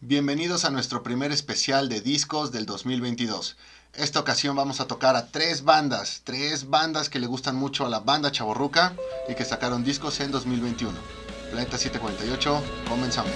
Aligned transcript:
Bienvenidos 0.00 0.64
a 0.64 0.70
nuestro 0.70 1.02
primer 1.02 1.32
especial 1.32 1.88
de 1.88 2.00
discos 2.00 2.52
del 2.52 2.66
2022. 2.66 3.56
Esta 3.94 4.20
ocasión 4.20 4.54
vamos 4.54 4.80
a 4.80 4.86
tocar 4.86 5.16
a 5.16 5.26
tres 5.26 5.64
bandas, 5.64 6.20
tres 6.22 6.70
bandas 6.70 7.08
que 7.08 7.18
le 7.18 7.26
gustan 7.26 7.56
mucho 7.56 7.84
a 7.84 7.88
la 7.88 7.98
banda 7.98 8.30
chaborruca 8.30 8.94
y 9.28 9.34
que 9.34 9.44
sacaron 9.44 9.82
discos 9.82 10.20
en 10.20 10.30
2021. 10.30 10.96
Planeta 11.50 11.76
748, 11.78 12.62
comenzamos. 12.88 13.32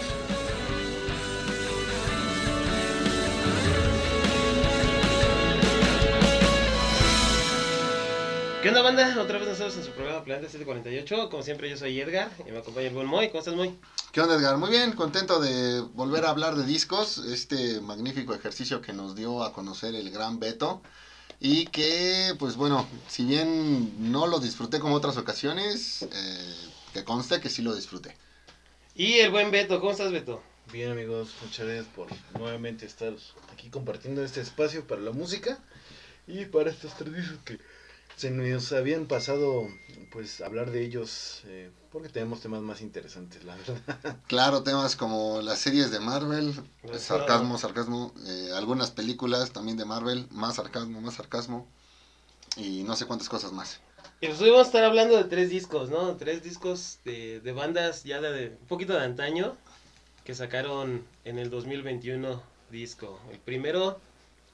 ¿Qué 8.62 8.68
onda, 8.68 8.82
banda? 8.82 9.20
Otra 9.20 9.38
vez 9.38 9.48
nosotros 9.48 9.76
en 9.76 9.82
su 9.82 9.90
programa 9.90 10.22
Planeta 10.22 10.48
748. 10.48 11.30
Como 11.30 11.42
siempre, 11.42 11.68
yo 11.68 11.76
soy 11.76 11.98
Edgar 12.00 12.30
y 12.46 12.52
me 12.52 12.58
acompaña 12.58 12.86
el 12.86 12.94
buen 12.94 13.08
Moy. 13.08 13.26
¿Cómo 13.26 13.40
estás, 13.40 13.56
Moy? 13.56 13.76
¿Qué 14.12 14.20
onda, 14.20 14.36
Edgar? 14.36 14.56
Muy 14.56 14.70
bien, 14.70 14.92
contento 14.92 15.40
de 15.40 15.80
volver 15.80 16.24
a 16.24 16.30
hablar 16.30 16.54
de 16.54 16.64
discos. 16.64 17.18
Este 17.18 17.80
magnífico 17.80 18.34
ejercicio 18.34 18.80
que 18.80 18.92
nos 18.92 19.16
dio 19.16 19.42
a 19.42 19.52
conocer 19.52 19.96
el 19.96 20.12
gran 20.12 20.38
Beto. 20.38 20.80
Y 21.40 21.66
que, 21.66 22.36
pues 22.38 22.54
bueno, 22.54 22.86
si 23.08 23.24
bien 23.24 24.12
no 24.12 24.28
lo 24.28 24.38
disfruté 24.38 24.78
como 24.78 24.94
otras 24.94 25.16
ocasiones, 25.16 26.02
eh, 26.02 26.54
que 26.94 27.02
conste 27.02 27.40
que 27.40 27.50
sí 27.50 27.62
lo 27.62 27.74
disfruté. 27.74 28.16
Y 28.94 29.14
el 29.14 29.32
buen 29.32 29.50
Beto. 29.50 29.80
¿Cómo 29.80 29.90
estás, 29.90 30.12
Beto? 30.12 30.40
Bien 30.72 30.92
amigos, 30.92 31.30
muchas 31.42 31.66
gracias 31.66 31.86
por 31.96 32.06
nuevamente 32.38 32.86
estar 32.86 33.12
aquí 33.52 33.70
compartiendo 33.70 34.22
este 34.22 34.40
espacio 34.40 34.86
para 34.86 35.00
la 35.00 35.10
música 35.10 35.58
y 36.28 36.44
para 36.44 36.70
estos 36.70 36.94
tres 36.94 37.12
discos 37.12 37.38
que 37.44 37.58
se 38.16 38.30
nos 38.30 38.72
habían 38.72 39.06
pasado 39.06 39.68
pues 40.10 40.40
hablar 40.40 40.70
de 40.70 40.82
ellos 40.84 41.42
eh, 41.46 41.70
porque 41.90 42.08
tenemos 42.08 42.40
temas 42.40 42.62
más 42.62 42.80
interesantes, 42.80 43.44
la 43.44 43.56
verdad. 43.56 44.18
Claro, 44.26 44.62
temas 44.62 44.96
como 44.96 45.40
las 45.42 45.58
series 45.58 45.90
de 45.90 46.00
Marvel, 46.00 46.54
Claro. 46.82 46.98
sarcasmo, 46.98 47.58
sarcasmo, 47.58 48.14
eh, 48.26 48.50
algunas 48.54 48.90
películas 48.90 49.52
también 49.52 49.76
de 49.76 49.84
Marvel, 49.84 50.26
más 50.30 50.56
sarcasmo, 50.56 51.00
más 51.00 51.14
sarcasmo 51.14 51.66
y 52.56 52.82
no 52.84 52.96
sé 52.96 53.06
cuántas 53.06 53.28
cosas 53.28 53.52
más. 53.52 53.80
Y 54.20 54.26
pues 54.28 54.40
hoy 54.40 54.50
vamos 54.50 54.66
a 54.66 54.68
estar 54.68 54.84
hablando 54.84 55.16
de 55.16 55.24
tres 55.24 55.50
discos, 55.50 55.90
¿no? 55.90 56.16
Tres 56.16 56.42
discos 56.42 56.98
de, 57.04 57.40
de 57.40 57.52
bandas 57.52 58.04
ya 58.04 58.20
de, 58.20 58.30
de 58.32 58.48
un 58.60 58.66
poquito 58.68 58.92
de 58.92 59.00
antaño 59.04 59.56
que 60.24 60.34
sacaron 60.34 61.04
en 61.24 61.38
el 61.38 61.50
2021 61.50 62.40
disco. 62.70 63.18
El 63.32 63.38
primero 63.38 64.00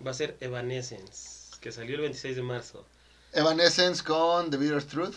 va 0.04 0.12
a 0.12 0.14
ser 0.14 0.36
Evanescence, 0.40 1.56
que 1.60 1.70
salió 1.72 1.96
el 1.96 2.00
26 2.02 2.36
de 2.36 2.42
marzo. 2.42 2.84
Evanescence 3.32 4.02
con 4.02 4.50
The 4.50 4.56
Bitter 4.56 4.82
Truth, 4.82 5.16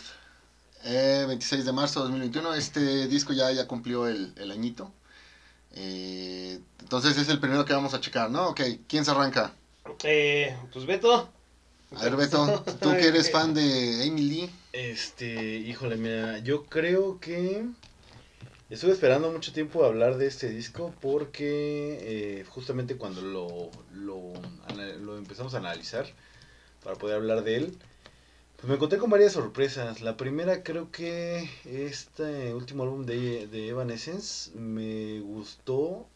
eh, 0.84 1.24
26 1.26 1.64
de 1.64 1.72
marzo 1.72 2.00
de 2.00 2.04
2021. 2.10 2.54
Este 2.54 3.06
disco 3.08 3.32
ya, 3.32 3.50
ya 3.52 3.66
cumplió 3.66 4.06
el, 4.06 4.32
el 4.36 4.50
añito. 4.50 4.92
Eh, 5.74 6.60
entonces 6.80 7.16
es 7.16 7.28
el 7.28 7.40
primero 7.40 7.64
que 7.64 7.72
vamos 7.72 7.94
a 7.94 8.00
checar, 8.00 8.30
¿no? 8.30 8.48
Ok, 8.48 8.60
¿quién 8.86 9.04
se 9.04 9.10
arranca? 9.10 9.52
Eh, 10.04 10.56
pues 10.72 10.84
Beto. 10.86 11.28
A 11.96 12.04
ver, 12.04 12.16
Beto, 12.16 12.64
tú 12.80 12.90
que 12.92 13.08
eres 13.08 13.30
fan 13.30 13.54
de 13.54 14.06
Amy 14.06 14.22
Lee. 14.22 14.50
Este, 14.72 15.56
híjole, 15.56 15.96
mira, 15.96 16.38
yo 16.38 16.64
creo 16.64 17.20
que 17.20 17.66
estuve 18.70 18.92
esperando 18.92 19.30
mucho 19.30 19.52
tiempo 19.52 19.84
hablar 19.84 20.16
de 20.16 20.26
este 20.26 20.48
disco 20.48 20.94
porque 21.00 21.98
eh, 22.40 22.44
justamente 22.48 22.96
cuando 22.96 23.20
lo, 23.20 23.70
lo, 23.92 24.32
lo 25.00 25.18
empezamos 25.18 25.54
a 25.54 25.58
analizar 25.58 26.06
para 26.82 26.96
poder 26.96 27.16
hablar 27.16 27.44
de 27.44 27.56
él, 27.56 27.78
pues 28.62 28.68
me 28.68 28.74
encontré 28.76 28.98
con 28.98 29.10
varias 29.10 29.32
sorpresas. 29.32 30.00
La 30.00 30.16
primera 30.16 30.62
creo 30.62 30.90
que 30.90 31.50
este 31.64 32.54
último 32.54 32.84
álbum 32.84 33.04
de, 33.04 33.46
de 33.48 33.68
Evanescence 33.68 34.50
me 34.56 35.20
gustó, 35.20 36.06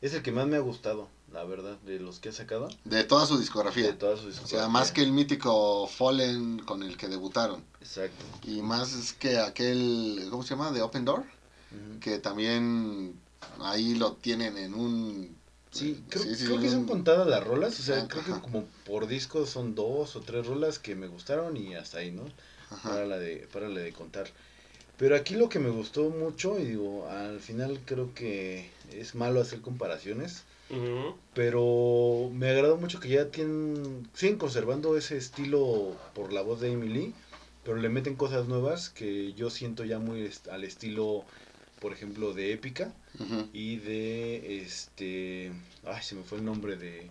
es 0.00 0.12
el 0.14 0.22
que 0.22 0.32
más 0.32 0.46
me 0.48 0.56
ha 0.56 0.60
gustado, 0.60 1.08
la 1.32 1.44
verdad, 1.44 1.78
de 1.86 1.98
los 2.00 2.18
que 2.18 2.30
ha 2.30 2.32
sacado. 2.32 2.68
De 2.84 3.04
toda 3.04 3.24
su 3.26 3.34
De 3.34 3.40
discografía. 3.42 3.96
todas 3.98 4.18
sus 4.20 4.30
O 4.30 4.32
sea, 4.32 4.42
discografía. 4.42 4.68
más 4.68 4.90
que 4.92 5.02
el 5.02 5.12
mítico 5.12 5.86
Fallen 5.86 6.58
con 6.60 6.82
el 6.82 6.96
que 6.96 7.06
debutaron. 7.08 7.64
Exacto. 7.80 8.24
Y 8.42 8.62
más 8.62 9.12
que 9.14 9.38
aquel, 9.38 10.26
¿cómo 10.30 10.42
se 10.42 10.50
llama? 10.50 10.72
De 10.72 10.82
Open 10.82 11.04
Door. 11.04 11.24
Que 12.00 12.18
también 12.18 13.18
ahí 13.60 13.94
lo 13.94 14.14
tienen 14.14 14.56
en 14.58 14.74
un... 14.74 15.36
Sí, 15.76 16.02
creo, 16.08 16.24
sí, 16.24 16.34
sí, 16.34 16.44
creo 16.46 16.60
que 16.60 16.68
son 16.68 16.86
contadas 16.86 17.26
las 17.26 17.44
rolas, 17.44 17.78
o 17.78 17.82
sea, 17.82 18.02
Ah, 18.02 18.08
creo 18.08 18.22
ajá. 18.22 18.34
que 18.36 18.40
como 18.42 18.64
por 18.84 19.06
disco 19.06 19.46
son 19.46 19.74
dos 19.74 20.16
o 20.16 20.20
tres 20.22 20.46
rolas 20.46 20.78
que 20.78 20.94
me 20.94 21.06
gustaron 21.08 21.56
y 21.56 21.74
hasta 21.74 21.98
ahí, 21.98 22.10
¿no? 22.10 22.22
Ajá. 22.70 22.90
Para 22.90 23.06
la 23.06 23.18
de, 23.18 23.46
para 23.52 23.68
la 23.68 23.80
de 23.80 23.92
contar. 23.92 24.26
Pero 24.98 25.14
aquí 25.16 25.34
lo 25.34 25.48
que 25.48 25.58
me 25.58 25.70
gustó 25.70 26.08
mucho, 26.10 26.58
y 26.58 26.64
digo, 26.64 27.06
al 27.08 27.40
final 27.40 27.80
creo 27.84 28.14
que 28.14 28.70
es 28.92 29.14
malo 29.14 29.40
hacer 29.40 29.60
comparaciones, 29.60 30.44
pero 31.34 32.30
me 32.32 32.48
agradó 32.48 32.76
mucho 32.76 32.98
que 33.00 33.08
ya 33.10 33.26
tienen, 33.30 34.08
siguen 34.14 34.38
conservando 34.38 34.96
ese 34.96 35.16
estilo 35.18 35.96
por 36.14 36.32
la 36.32 36.40
voz 36.42 36.60
de 36.60 36.72
Amy 36.72 36.88
Lee, 36.88 37.14
pero 37.64 37.76
le 37.76 37.88
meten 37.90 38.16
cosas 38.16 38.46
nuevas 38.48 38.88
que 38.88 39.34
yo 39.34 39.50
siento 39.50 39.84
ya 39.84 39.98
muy 39.98 40.22
est- 40.22 40.48
al 40.48 40.64
estilo, 40.64 41.24
por 41.86 41.92
ejemplo, 41.92 42.32
de 42.34 42.52
épica 42.52 42.92
y 43.52 43.76
de 43.76 44.60
este 44.60 45.52
ay 45.84 46.02
se 46.02 46.16
me 46.16 46.24
fue 46.24 46.38
el 46.38 46.44
nombre 46.44 46.76
de 46.76 47.08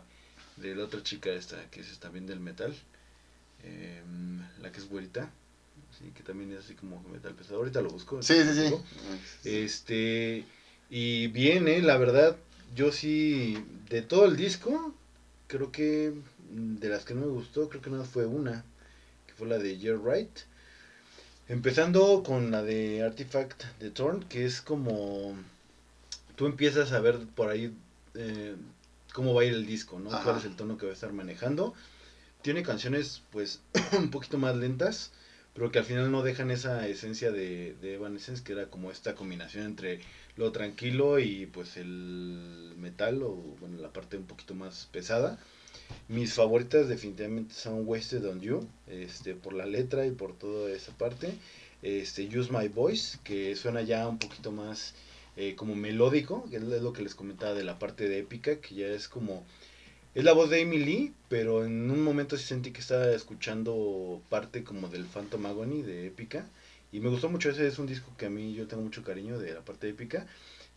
de 0.57 0.75
la 0.75 0.83
otra 0.83 1.01
chica 1.01 1.29
esta 1.31 1.55
que 1.71 1.79
es 1.79 1.97
también 1.99 2.27
del 2.27 2.41
metal 2.41 2.75
em, 3.63 4.41
la 4.61 4.73
que 4.73 4.79
es 4.79 4.89
güerita 4.89 5.31
sí 5.97 6.11
que 6.13 6.23
también 6.23 6.51
es 6.51 6.59
así 6.65 6.73
como 6.73 7.01
metal 7.03 7.33
pesado. 7.35 7.59
Ahorita 7.59 7.79
lo 7.81 7.89
busco 7.89 8.21
Sí, 8.21 8.33
sí, 8.43 8.53
sí. 8.53 9.49
este 9.49 10.43
y 10.89 11.27
bien 11.27 11.69
eh 11.69 11.81
la 11.81 11.95
verdad 11.95 12.35
yo 12.75 12.91
sí 12.91 13.57
de 13.89 14.01
todo 14.01 14.25
el 14.25 14.35
disco 14.35 14.93
creo 15.47 15.71
que 15.71 16.11
mm, 16.51 16.75
de 16.79 16.89
las 16.89 17.05
que 17.05 17.13
no 17.13 17.21
me 17.21 17.27
gustó 17.31 17.69
creo 17.69 17.81
que 17.81 17.89
no 17.89 18.03
fue 18.03 18.25
una 18.25 18.65
que 19.25 19.33
fue 19.35 19.47
la 19.47 19.57
de 19.57 19.77
You're 19.79 20.01
Right 20.03 20.37
empezando 21.47 22.23
con 22.23 22.51
la 22.51 22.63
de 22.63 23.03
Artifact 23.03 23.63
de 23.79 23.91
Torn 23.91 24.23
que 24.23 24.45
es 24.45 24.61
como 24.61 25.35
tú 26.35 26.45
empiezas 26.45 26.91
a 26.91 26.99
ver 26.99 27.19
por 27.35 27.49
ahí 27.49 27.73
eh, 28.15 28.55
cómo 29.13 29.33
va 29.33 29.41
a 29.41 29.45
ir 29.45 29.53
el 29.53 29.65
disco, 29.65 29.99
¿no? 29.99 30.11
Ajá. 30.11 30.23
Cuál 30.23 30.37
es 30.37 30.45
el 30.45 30.55
tono 30.55 30.77
que 30.77 30.85
va 30.85 30.91
a 30.91 30.95
estar 30.95 31.13
manejando. 31.13 31.73
Tiene 32.41 32.63
canciones, 32.63 33.23
pues, 33.31 33.61
un 33.97 34.11
poquito 34.11 34.37
más 34.37 34.55
lentas, 34.55 35.11
pero 35.53 35.71
que 35.71 35.79
al 35.79 35.85
final 35.85 36.11
no 36.11 36.21
dejan 36.21 36.51
esa 36.51 36.87
esencia 36.87 37.31
de, 37.31 37.75
de 37.81 37.95
Evanescence, 37.95 38.43
que 38.43 38.53
era 38.53 38.67
como 38.67 38.91
esta 38.91 39.15
combinación 39.15 39.65
entre 39.65 40.01
lo 40.35 40.51
tranquilo 40.51 41.19
y, 41.19 41.45
pues, 41.45 41.77
el 41.77 42.73
metal, 42.77 43.23
o, 43.23 43.35
bueno, 43.59 43.77
la 43.79 43.93
parte 43.93 44.17
un 44.17 44.25
poquito 44.25 44.53
más 44.53 44.87
pesada. 44.91 45.39
Mis 46.07 46.33
favoritas 46.33 46.87
definitivamente 46.87 47.55
son 47.55 47.87
Wasted 47.87 48.25
on 48.29 48.39
You, 48.39 48.67
este, 48.87 49.33
por 49.33 49.53
la 49.53 49.65
letra 49.65 50.05
y 50.05 50.11
por 50.11 50.37
toda 50.37 50.71
esa 50.71 50.95
parte. 50.97 51.33
Este, 51.81 52.27
Use 52.27 52.51
My 52.51 52.67
Voice, 52.67 53.17
que 53.23 53.55
suena 53.55 53.81
ya 53.81 54.07
un 54.07 54.19
poquito 54.19 54.51
más 54.51 54.93
eh, 55.37 55.55
como 55.55 55.75
melódico, 55.75 56.47
que 56.49 56.57
es 56.57 56.63
lo 56.63 56.93
que 56.93 57.01
les 57.01 57.15
comentaba 57.15 57.53
de 57.53 57.63
la 57.63 57.79
parte 57.79 58.07
de 58.07 58.19
épica, 58.19 58.57
que 58.61 58.75
ya 58.75 58.87
es 58.87 59.07
como... 59.07 59.43
Es 60.13 60.23
la 60.23 60.31
voz 60.31 60.49
de 60.49 60.61
Amy 60.61 60.77
Lee, 60.77 61.13
pero 61.27 61.65
en 61.65 61.91
un 61.91 62.01
momento 62.01 62.37
sí 62.37 62.45
sentí 62.45 62.71
que 62.71 62.79
estaba 62.79 63.11
escuchando 63.11 64.21
parte 64.29 64.63
como 64.63 64.87
del 64.87 65.05
Phantom 65.05 65.45
Agony 65.45 65.81
de 65.81 66.07
épica. 66.07 66.47
Y 66.93 67.01
me 67.01 67.09
gustó 67.09 67.29
mucho, 67.29 67.49
ese 67.49 67.67
es 67.67 67.79
un 67.79 67.87
disco 67.87 68.11
que 68.17 68.27
a 68.27 68.29
mí 68.29 68.53
yo 68.53 68.67
tengo 68.67 68.81
mucho 68.81 69.03
cariño 69.03 69.37
de 69.39 69.53
la 69.53 69.61
parte 69.61 69.89
épica. 69.89 70.25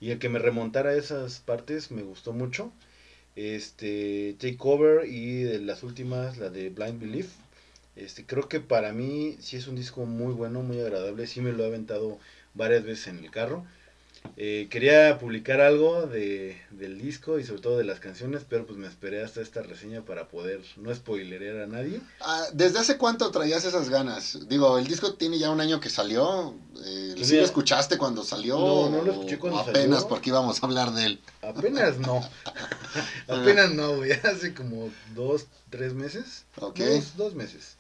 Y 0.01 0.11
el 0.11 0.19
que 0.19 0.29
me 0.29 0.41
remontara 0.41 0.91
a 0.91 0.97
esas 0.97 1.39
partes 1.39 1.93
me 1.93 2.03
gustó 2.03 2.33
mucho. 2.33 2.73
Este, 3.39 4.35
Takeover 4.41 5.09
y 5.09 5.45
de 5.45 5.61
las 5.61 5.85
últimas, 5.85 6.39
la 6.39 6.51
de 6.51 6.71
Blind 6.71 7.01
Belief. 7.01 7.29
Este, 7.95 8.27
creo 8.27 8.49
que 8.49 8.59
para 8.59 8.93
mí 8.93 9.37
sí 9.39 9.57
es 9.57 9.69
un 9.69 9.77
disco 9.77 10.07
muy 10.07 10.35
bueno, 10.35 10.63
muy 10.63 10.81
agradable. 10.81 11.29
Sí 11.29 11.41
me 11.41 11.53
lo 11.53 11.63
he 11.63 11.69
aventado 11.69 12.19
varias 12.55 12.83
veces 12.83 13.07
en 13.07 13.19
el 13.19 13.31
carro. 13.31 13.65
Eh, 14.37 14.69
quería 14.71 15.19
publicar 15.19 15.61
algo 15.61 16.07
de, 16.07 16.61
del 16.71 17.01
disco 17.01 17.39
y 17.39 17.45
sobre 17.45 17.61
todo 17.61 17.79
de 17.79 17.85
las 17.85 17.99
canciones, 18.01 18.43
pero 18.49 18.67
pues 18.67 18.79
me 18.79 18.87
esperé 18.87 19.23
hasta 19.23 19.41
esta 19.41 19.63
reseña 19.63 20.03
para 20.03 20.29
poder 20.29 20.61
no 20.77 20.95
spoilerear 20.95 21.63
a 21.63 21.67
nadie. 21.67 22.01
Ah, 22.21 22.45
¿Desde 22.53 22.79
hace 22.79 22.99
cuánto 22.99 23.31
traías 23.31 23.65
esas 23.65 23.89
ganas? 23.89 24.39
Digo, 24.49 24.79
el 24.79 24.87
disco 24.87 25.15
tiene 25.15 25.39
ya 25.39 25.51
un 25.51 25.61
año 25.61 25.81
que 25.81 25.91
salió. 25.91 26.55
Eh, 26.85 27.13
Pues 27.17 27.29
¿Sí 27.29 27.37
lo 27.37 27.43
escuchaste 27.45 27.99
cuando 27.99 28.23
salió? 28.25 28.57
no, 28.59 28.91
no 28.91 29.03
lo 29.03 29.13
escuché 29.13 29.39
cuando 29.39 29.61
apenas 29.61 30.01
salió. 30.01 30.09
porque 30.09 30.31
íbamos 30.31 30.63
a 30.63 30.67
hablar 30.67 30.93
de 30.93 31.05
él. 31.07 31.21
Apenas 31.43 31.99
no. 31.99 32.21
Apenas 33.29 33.73
no, 33.73 33.97
güey. 33.97 34.13
Hace 34.25 34.55
como 34.55 34.91
dos, 35.15 35.47
tres 35.71 35.95
meses. 35.95 36.45
Ok. 36.61 36.79
Dos, 36.79 37.17
dos 37.17 37.35
meses. 37.35 37.77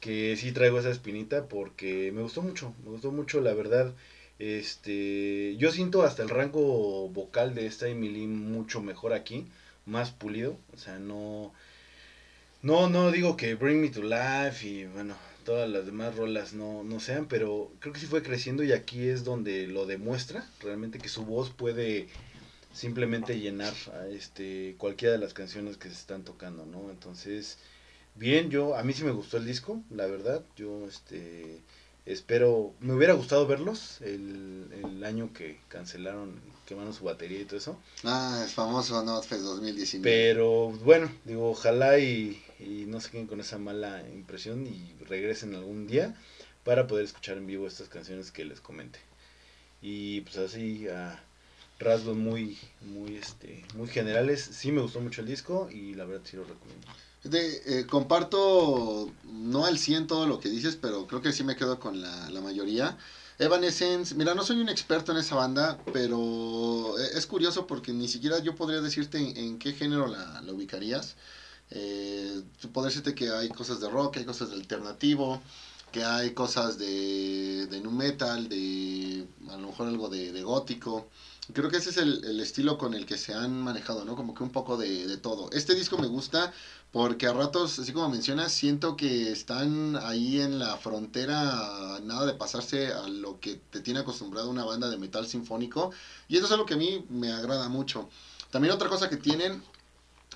Que 0.00 0.36
sí 0.38 0.52
traigo 0.52 0.78
esa 0.78 0.90
espinita 0.90 1.46
porque 1.46 2.12
me 2.12 2.22
gustó 2.22 2.42
mucho, 2.42 2.74
me 2.84 2.90
gustó 2.90 3.10
mucho 3.10 3.40
la 3.40 3.54
verdad. 3.54 3.92
Este, 4.38 5.56
yo 5.56 5.70
siento 5.70 6.02
hasta 6.02 6.22
el 6.22 6.28
rango 6.28 7.08
vocal 7.08 7.54
de 7.54 7.66
esta 7.66 7.88
Emily 7.88 8.26
mucho 8.26 8.80
mejor 8.80 9.12
aquí, 9.12 9.46
más 9.86 10.10
pulido, 10.10 10.58
o 10.74 10.78
sea, 10.78 10.98
no 10.98 11.52
no 12.62 12.88
no 12.88 13.10
digo 13.12 13.36
que 13.36 13.54
Bring 13.54 13.80
Me 13.80 13.90
to 13.90 14.02
Life 14.02 14.66
y 14.66 14.86
bueno, 14.86 15.16
todas 15.44 15.68
las 15.68 15.86
demás 15.86 16.16
rolas 16.16 16.52
no 16.52 16.82
no 16.82 16.98
sean, 16.98 17.26
pero 17.26 17.72
creo 17.78 17.92
que 17.92 18.00
sí 18.00 18.06
fue 18.06 18.22
creciendo 18.22 18.64
y 18.64 18.72
aquí 18.72 19.06
es 19.08 19.22
donde 19.24 19.66
lo 19.66 19.86
demuestra 19.86 20.48
realmente 20.60 20.98
que 20.98 21.08
su 21.08 21.24
voz 21.24 21.50
puede 21.50 22.08
simplemente 22.72 23.38
llenar 23.38 23.72
a 23.92 24.08
este 24.08 24.74
cualquiera 24.78 25.12
de 25.12 25.20
las 25.20 25.32
canciones 25.32 25.76
que 25.76 25.88
se 25.88 25.94
están 25.94 26.24
tocando, 26.24 26.66
¿no? 26.66 26.90
Entonces, 26.90 27.58
bien, 28.16 28.50
yo 28.50 28.76
a 28.76 28.82
mí 28.82 28.92
sí 28.92 29.04
me 29.04 29.12
gustó 29.12 29.36
el 29.36 29.46
disco, 29.46 29.80
la 29.90 30.06
verdad. 30.06 30.44
Yo 30.56 30.86
este 30.88 31.62
espero, 32.06 32.74
me 32.80 32.92
hubiera 32.92 33.14
gustado 33.14 33.46
verlos 33.46 34.00
el, 34.02 34.68
el 34.84 35.04
año 35.04 35.32
que 35.32 35.58
cancelaron, 35.68 36.40
quemaron 36.66 36.92
su 36.92 37.04
batería 37.04 37.40
y 37.40 37.44
todo 37.44 37.56
eso. 37.56 37.78
Ah, 38.04 38.42
es 38.44 38.52
famoso 38.52 39.02
Notfest 39.02 39.42
2019. 39.42 40.02
Pero 40.02 40.70
bueno, 40.84 41.10
digo, 41.24 41.50
ojalá 41.50 41.98
y, 41.98 42.42
y 42.58 42.84
no 42.86 43.00
se 43.00 43.10
queden 43.10 43.26
con 43.26 43.40
esa 43.40 43.58
mala 43.58 44.02
impresión 44.12 44.66
y 44.66 44.94
regresen 45.04 45.54
algún 45.54 45.86
día 45.86 46.14
para 46.64 46.86
poder 46.86 47.04
escuchar 47.04 47.36
en 47.36 47.46
vivo 47.46 47.66
estas 47.66 47.88
canciones 47.88 48.30
que 48.30 48.44
les 48.44 48.60
comenté. 48.60 48.98
Y 49.82 50.22
pues 50.22 50.36
así 50.38 50.88
a 50.88 51.22
rasgos 51.78 52.16
muy 52.16 52.56
muy 52.80 53.16
este 53.16 53.64
muy 53.74 53.88
generales, 53.88 54.40
sí 54.40 54.72
me 54.72 54.80
gustó 54.80 55.00
mucho 55.00 55.20
el 55.20 55.26
disco 55.26 55.68
y 55.70 55.94
la 55.94 56.04
verdad 56.04 56.22
sí 56.24 56.36
lo 56.36 56.44
recomiendo. 56.44 56.86
De, 57.24 57.62
eh, 57.80 57.86
comparto 57.86 59.10
no 59.24 59.64
al 59.64 59.78
100 59.78 60.06
todo 60.06 60.26
lo 60.26 60.40
que 60.40 60.50
dices, 60.50 60.76
pero 60.76 61.06
creo 61.06 61.22
que 61.22 61.32
sí 61.32 61.42
me 61.42 61.56
quedo 61.56 61.80
con 61.80 62.00
la, 62.02 62.28
la 62.30 62.40
mayoría. 62.42 62.98
Evanescence, 63.38 64.14
mira, 64.14 64.34
no 64.34 64.44
soy 64.44 64.60
un 64.60 64.68
experto 64.68 65.10
en 65.12 65.18
esa 65.18 65.34
banda, 65.34 65.78
pero 65.92 66.98
e, 66.98 67.16
es 67.18 67.26
curioso 67.26 67.66
porque 67.66 67.92
ni 67.92 68.08
siquiera 68.08 68.38
yo 68.40 68.54
podría 68.54 68.80
decirte 68.82 69.18
en, 69.18 69.36
en 69.36 69.58
qué 69.58 69.72
género 69.72 70.06
la, 70.06 70.42
la 70.42 70.52
ubicarías. 70.52 71.16
Eh, 71.70 72.42
podría 72.72 72.88
decirte 72.90 73.14
que 73.14 73.30
hay 73.30 73.48
cosas 73.50 73.80
de 73.80 73.88
rock, 73.88 74.18
hay 74.18 74.24
cosas 74.26 74.50
de 74.50 74.56
alternativo, 74.56 75.40
que 75.92 76.04
hay 76.04 76.32
cosas 76.34 76.78
de, 76.78 77.66
de 77.68 77.80
nu 77.80 77.90
metal, 77.90 78.48
de 78.48 79.26
a 79.48 79.56
lo 79.56 79.68
mejor 79.68 79.88
algo 79.88 80.08
de, 80.08 80.32
de 80.32 80.42
gótico. 80.42 81.08
Creo 81.52 81.68
que 81.68 81.76
ese 81.76 81.90
es 81.90 81.98
el, 81.98 82.24
el, 82.24 82.40
estilo 82.40 82.78
con 82.78 82.94
el 82.94 83.04
que 83.04 83.18
se 83.18 83.34
han 83.34 83.60
manejado, 83.60 84.06
¿no? 84.06 84.16
Como 84.16 84.34
que 84.34 84.42
un 84.42 84.50
poco 84.50 84.78
de, 84.78 85.06
de, 85.06 85.18
todo. 85.18 85.50
Este 85.52 85.74
disco 85.74 85.98
me 85.98 86.06
gusta 86.06 86.54
porque 86.90 87.26
a 87.26 87.34
ratos, 87.34 87.78
así 87.78 87.92
como 87.92 88.08
mencionas, 88.08 88.50
siento 88.50 88.96
que 88.96 89.30
están 89.30 89.96
ahí 89.96 90.40
en 90.40 90.58
la 90.58 90.78
frontera, 90.78 92.00
nada 92.02 92.24
de 92.24 92.32
pasarse 92.32 92.92
a 92.94 93.08
lo 93.08 93.40
que 93.40 93.56
te 93.56 93.80
tiene 93.80 94.00
acostumbrado 94.00 94.48
una 94.48 94.64
banda 94.64 94.88
de 94.88 94.96
metal 94.96 95.26
sinfónico. 95.26 95.90
Y 96.28 96.38
eso 96.38 96.46
es 96.46 96.52
algo 96.52 96.64
que 96.64 96.74
a 96.74 96.78
mí 96.78 97.04
me 97.10 97.30
agrada 97.30 97.68
mucho. 97.68 98.08
También 98.50 98.72
otra 98.72 98.88
cosa 98.88 99.10
que 99.10 99.18
tienen 99.18 99.62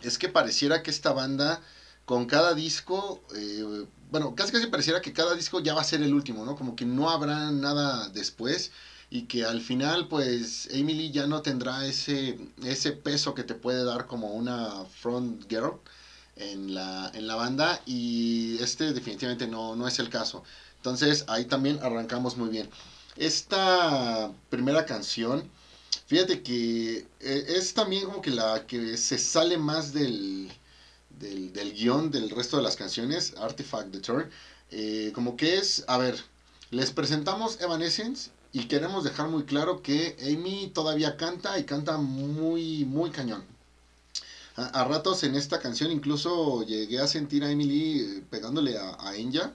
es 0.02 0.18
que 0.18 0.28
pareciera 0.28 0.82
que 0.82 0.90
esta 0.90 1.12
banda 1.12 1.62
con 2.04 2.26
cada 2.26 2.52
disco, 2.54 3.22
eh, 3.34 3.86
bueno, 4.10 4.34
casi 4.34 4.52
casi 4.52 4.66
pareciera 4.66 5.00
que 5.00 5.12
cada 5.12 5.34
disco 5.34 5.60
ya 5.60 5.74
va 5.74 5.80
a 5.80 5.84
ser 5.84 6.02
el 6.02 6.12
último, 6.12 6.44
¿no? 6.44 6.54
Como 6.56 6.76
que 6.76 6.84
no 6.84 7.08
habrá 7.08 7.50
nada 7.50 8.08
después 8.10 8.72
y 9.10 9.22
que 9.22 9.44
al 9.44 9.60
final 9.60 10.08
pues 10.08 10.68
Emily 10.70 11.10
ya 11.10 11.26
no 11.26 11.42
tendrá 11.42 11.86
ese, 11.86 12.38
ese 12.64 12.92
peso 12.92 13.34
que 13.34 13.44
te 13.44 13.54
puede 13.54 13.84
dar 13.84 14.06
como 14.06 14.32
una 14.32 14.84
front 15.00 15.48
girl 15.48 15.80
en 16.36 16.74
la, 16.74 17.10
en 17.14 17.26
la 17.26 17.34
banda 17.36 17.82
y 17.86 18.58
este 18.60 18.92
definitivamente 18.92 19.46
no, 19.46 19.76
no 19.76 19.88
es 19.88 19.98
el 19.98 20.10
caso. 20.10 20.44
Entonces 20.76 21.24
ahí 21.28 21.46
también 21.46 21.78
arrancamos 21.82 22.36
muy 22.36 22.50
bien. 22.50 22.68
Esta 23.16 24.30
primera 24.50 24.86
canción, 24.86 25.50
fíjate 26.06 26.42
que 26.42 27.06
eh, 27.20 27.44
es 27.48 27.74
también 27.74 28.04
como 28.04 28.22
que 28.22 28.30
la 28.30 28.66
que 28.66 28.96
se 28.96 29.18
sale 29.18 29.58
más 29.58 29.92
del, 29.92 30.50
del, 31.18 31.52
del 31.52 31.72
guion 31.72 32.10
del 32.10 32.30
resto 32.30 32.58
de 32.58 32.62
las 32.62 32.76
canciones, 32.76 33.34
Artifact 33.38 33.90
the. 33.92 34.28
Eh, 34.70 35.12
como 35.14 35.36
que 35.36 35.56
es, 35.58 35.84
a 35.88 35.98
ver, 35.98 36.22
les 36.70 36.90
presentamos 36.92 37.60
Evanescence 37.60 38.30
y 38.52 38.66
queremos 38.66 39.04
dejar 39.04 39.28
muy 39.28 39.44
claro 39.44 39.82
que 39.82 40.16
Amy 40.22 40.70
todavía 40.74 41.16
canta 41.16 41.58
y 41.58 41.64
canta 41.64 41.98
muy, 41.98 42.84
muy 42.84 43.10
cañón. 43.10 43.44
A, 44.56 44.66
a 44.66 44.84
ratos 44.84 45.22
en 45.22 45.34
esta 45.36 45.60
canción 45.60 45.92
incluso 45.92 46.64
llegué 46.64 46.98
a 46.98 47.06
sentir 47.06 47.44
a 47.44 47.50
Emily 47.50 48.00
eh, 48.00 48.24
pegándole 48.30 48.76
a, 48.78 48.96
a 49.00 49.16
Enya, 49.16 49.52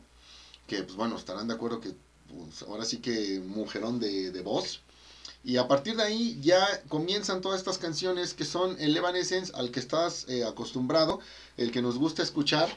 que 0.68 0.84
pues 0.84 0.96
bueno, 0.96 1.18
estarán 1.18 1.48
de 1.48 1.56
acuerdo 1.56 1.82
que 1.82 1.94
pues, 2.30 2.62
ahora 2.64 2.86
sí 2.86 2.98
que 2.98 3.40
mujerón 3.40 4.00
de, 4.00 4.32
de 4.32 4.42
voz. 4.42 4.82
Y 5.46 5.58
a 5.58 5.68
partir 5.68 5.98
de 5.98 6.04
ahí 6.04 6.40
ya 6.42 6.66
comienzan 6.88 7.42
todas 7.42 7.60
estas 7.60 7.78
canciones 7.78 8.34
que 8.34 8.46
son 8.46 8.78
el 8.80 8.96
Evanescence 8.96 9.52
al 9.56 9.72
que 9.72 9.82
estás 9.82 10.26
eh, 10.30 10.46
acostumbrado, 10.46 11.20
el 11.58 11.72
que 11.72 11.82
nos 11.82 11.98
gusta 11.98 12.24
escuchar. 12.24 12.70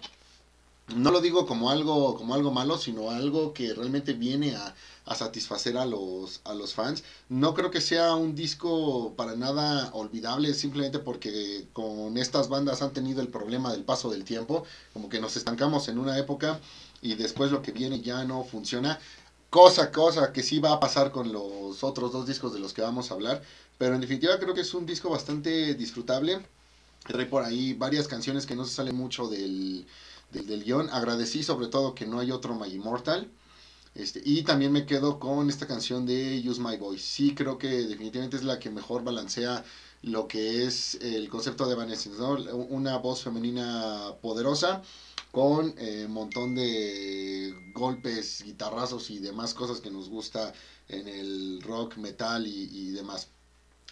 No 0.95 1.11
lo 1.11 1.21
digo 1.21 1.47
como 1.47 1.71
algo, 1.71 2.17
como 2.17 2.35
algo 2.35 2.53
malo, 2.53 2.79
sino 2.79 3.11
algo 3.11 3.53
que 3.53 3.75
realmente 3.75 4.13
viene 4.13 4.55
a, 4.55 4.75
a 5.05 5.15
satisfacer 5.17 5.77
a 5.77 5.85
los, 5.85 6.41
a 6.45 6.55
los 6.55 6.75
fans. 6.75 7.03
No 7.29 7.55
creo 7.55 7.71
que 7.73 7.81
sea 7.81 8.15
un 8.15 8.37
disco 8.37 9.15
para 9.17 9.35
nada 9.35 9.91
olvidable, 9.95 10.55
simplemente 10.55 11.01
porque 11.01 11.67
con 11.73 12.17
estas 12.19 12.49
bandas 12.49 12.83
han 12.83 12.93
tenido 12.93 13.21
el 13.21 13.29
problema 13.29 13.73
del 13.73 13.83
paso 13.85 14.11
del 14.11 14.25
tiempo, 14.25 14.65
como 14.93 15.09
que 15.09 15.21
nos 15.21 15.37
estancamos 15.37 15.89
en 15.89 15.99
una 15.99 16.19
época 16.19 16.61
y 17.03 17.15
después 17.15 17.51
lo 17.51 17.63
que 17.63 17.73
viene 17.73 18.01
ya 18.01 18.25
no 18.25 18.45
funciona. 18.45 19.01
Cosa, 19.51 19.91
cosa 19.91 20.33
que 20.33 20.43
sí 20.43 20.61
va 20.61 20.73
a 20.73 20.81
pasar 20.81 21.11
con 21.13 21.33
los 21.33 21.83
otros 21.83 22.13
dos 22.13 22.27
discos 22.27 22.53
de 22.53 22.61
los 22.61 22.73
que 22.73 22.83
vamos 22.83 23.11
a 23.11 23.15
hablar, 23.15 23.43
pero 23.79 23.95
en 23.95 24.01
definitiva 24.01 24.39
creo 24.39 24.55
que 24.55 24.61
es 24.63 24.75
un 24.75 24.87
disco 24.87 25.11
bastante 25.11 25.75
disfrutable. 25.75 26.47
Trae 27.07 27.27
por 27.27 27.45
ahí 27.45 27.73
varias 27.75 28.09
canciones 28.09 28.47
que 28.47 28.57
no 28.57 28.65
se 28.65 28.75
salen 28.75 28.97
mucho 28.97 29.29
del, 29.29 29.87
del, 30.33 30.47
del 30.47 30.65
guion. 30.65 30.89
Agradecí 30.91 31.43
sobre 31.43 31.69
todo 31.69 31.95
que 31.95 32.07
no 32.07 32.21
hay 32.21 32.31
otro 32.31 32.55
My 32.55 32.69
Immortal. 32.69 33.31
Este, 33.95 34.21
y 34.25 34.43
también 34.43 34.73
me 34.73 34.85
quedo 34.85 35.19
con 35.19 35.49
esta 35.49 35.67
canción 35.67 36.05
de 36.05 36.43
Use 36.47 36.61
My 36.61 36.77
Voice. 36.77 37.03
Sí, 37.03 37.35
creo 37.35 37.57
que 37.57 37.69
definitivamente 37.69 38.37
es 38.37 38.45
la 38.45 38.59
que 38.59 38.69
mejor 38.69 39.05
balancea 39.05 39.65
lo 40.03 40.29
que 40.29 40.67
es 40.67 40.97
el 40.97 41.29
concepto 41.31 41.67
de 41.67 41.73
Evanescence, 41.73 42.19
¿no? 42.19 42.35
Una 42.35 42.99
voz 42.99 43.23
femenina 43.23 44.15
poderosa 44.21 44.83
con 45.33 45.67
un 45.67 45.75
eh, 45.79 46.07
montón 46.09 46.55
de 46.55 47.55
golpes, 47.75 48.43
guitarrazos 48.43 49.11
y 49.11 49.19
demás 49.19 49.55
cosas 49.55 49.81
que 49.81 49.91
nos 49.91 50.09
gusta 50.09 50.53
en 50.89 51.09
el 51.09 51.63
rock, 51.63 51.97
metal 51.97 52.47
y, 52.47 52.69
y 52.71 52.91
demás. 52.91 53.29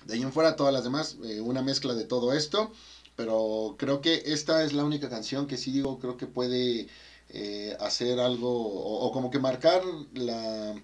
De 0.05 0.15
ahí 0.15 0.23
en 0.23 0.33
fuera 0.33 0.57
todas 0.57 0.73
las 0.73 0.85
demás, 0.85 1.17
eh, 1.25 1.41
una 1.41 1.63
mezcla 1.63 1.95
de 1.95 2.05
todo 2.05 2.35
esto, 2.35 2.73
pero 3.16 3.76
creo 3.78 4.00
que 4.00 4.22
esta 4.26 4.64
es 4.64 4.72
la 4.72 4.84
única 4.84 5.08
canción 5.08 5.46
que 5.46 5.56
sí 5.56 5.70
digo, 5.72 5.99
creo 5.99 6.16
que 6.16 6.26
puede 6.26 6.88
eh, 7.28 7.76
hacer 7.81 8.20
algo 8.20 8.50
o, 8.50 9.06
o, 9.06 9.12
como 9.12 9.31
que 9.31 9.38
marcar 9.38 9.82
la, 10.12 10.75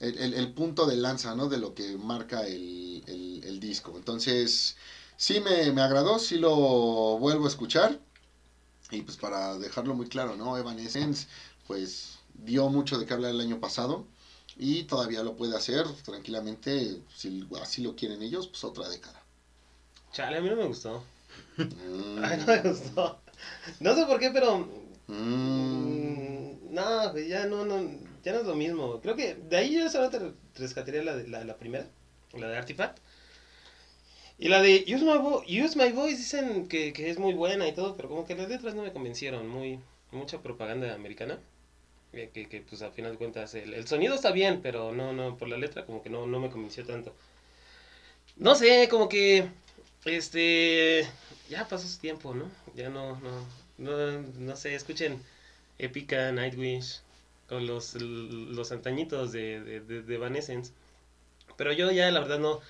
el, 0.00 0.34
el, 0.34 0.52
punto 0.52 0.86
de 0.86 0.96
lanza 0.96 1.34
¿no? 1.34 1.48
de 1.48 1.58
lo 1.58 1.74
que 1.74 1.96
marca 1.96 2.46
el, 2.46 3.02
el, 3.06 3.42
el 3.44 3.60
disco. 3.60 3.96
Entonces, 3.96 4.76
sí 5.16 5.40
me, 5.40 5.72
me, 5.72 5.82
agradó, 5.82 6.18
sí 6.18 6.38
lo 6.38 7.18
vuelvo 7.18 7.46
a 7.46 7.48
escuchar. 7.48 8.00
Y 8.90 9.02
pues 9.02 9.16
para 9.16 9.58
dejarlo 9.58 9.94
muy 9.94 10.06
claro, 10.06 10.36
¿no? 10.36 10.58
Evanescence 10.58 11.26
pues 11.66 12.18
dio 12.34 12.68
mucho 12.68 12.98
de 12.98 13.06
qué 13.06 13.14
hablar 13.14 13.30
el 13.30 13.40
año 13.40 13.60
pasado 13.60 14.04
y 14.56 14.84
todavía 14.84 15.22
lo 15.22 15.36
puede 15.36 15.56
hacer 15.56 15.86
tranquilamente, 16.04 17.00
si 17.16 17.46
así 17.60 17.82
lo 17.82 17.96
quieren 17.96 18.22
ellos, 18.22 18.48
pues 18.48 18.64
otra 18.64 18.88
década. 18.88 19.22
Chale, 20.12 20.36
a 20.36 20.40
mí 20.40 20.50
no 20.50 20.56
me 20.56 20.66
gustó. 20.66 21.02
Ay, 21.58 22.38
no 22.38 22.46
me 22.46 22.58
gustó. 22.60 23.20
No 23.80 23.94
sé 23.94 24.06
por 24.06 24.18
qué, 24.18 24.30
pero 24.30 24.68
Mm. 25.08 26.72
No, 26.74 27.18
ya 27.18 27.46
no, 27.46 27.64
no, 27.66 27.82
ya 28.22 28.32
no 28.32 28.40
es 28.40 28.46
lo 28.46 28.54
mismo. 28.54 29.00
Creo 29.00 29.16
que 29.16 29.34
de 29.34 29.56
ahí 29.56 29.74
yo 29.74 29.88
solamente 29.90 30.32
rescataría 30.56 31.02
la, 31.02 31.16
la, 31.16 31.44
la 31.44 31.56
primera, 31.56 31.86
la 32.32 32.48
de 32.48 32.56
Artifact. 32.56 32.98
Y 34.38 34.48
la 34.48 34.60
de 34.60 34.84
Use 34.88 35.04
My, 35.04 35.18
Vo 35.18 35.42
Use 35.42 35.76
My 35.76 35.92
Voice 35.92 36.16
dicen 36.16 36.66
que, 36.68 36.92
que, 36.92 37.10
es 37.10 37.18
muy 37.18 37.34
buena 37.34 37.68
y 37.68 37.72
todo, 37.74 37.96
pero 37.96 38.08
como 38.08 38.24
que 38.26 38.34
las 38.34 38.48
letras 38.48 38.74
no 38.74 38.82
me 38.82 38.92
convencieron. 38.92 39.46
Muy, 39.48 39.78
mucha 40.10 40.40
propaganda 40.42 40.94
americana. 40.94 41.38
Que, 42.12 42.28
que 42.30 42.60
pues 42.68 42.82
al 42.82 42.92
final 42.92 43.12
de 43.12 43.18
cuentas 43.18 43.54
el, 43.54 43.72
el, 43.74 43.86
sonido 43.88 44.14
está 44.14 44.32
bien, 44.32 44.60
pero 44.62 44.92
no, 44.92 45.12
no, 45.14 45.38
por 45.38 45.48
la 45.48 45.56
letra 45.56 45.86
como 45.86 46.02
que 46.02 46.10
no, 46.10 46.26
no 46.26 46.40
me 46.40 46.50
convenció 46.50 46.84
tanto. 46.84 47.14
No 48.36 48.54
sé, 48.54 48.88
como 48.90 49.08
que, 49.08 49.48
este, 50.04 51.08
ya 51.48 51.68
pasó 51.68 51.86
su 51.88 51.98
tiempo, 51.98 52.34
¿no? 52.34 52.50
Ya 52.74 52.88
no, 52.88 53.20
no, 53.20 53.46
no, 53.78 54.22
no 54.38 54.56
sé, 54.56 54.74
escuchen 54.74 55.22
Épica, 55.78 56.32
Nightwish, 56.32 57.00
con 57.48 57.66
los, 57.66 57.94
los 57.94 58.72
antañitos 58.72 59.32
de, 59.32 59.60
de, 59.60 59.80
de, 59.80 60.02
de. 60.02 60.62
Pero 61.56 61.72
yo 61.72 61.90
ya, 61.90 62.10
la 62.10 62.20
verdad, 62.20 62.38
no, 62.38 62.60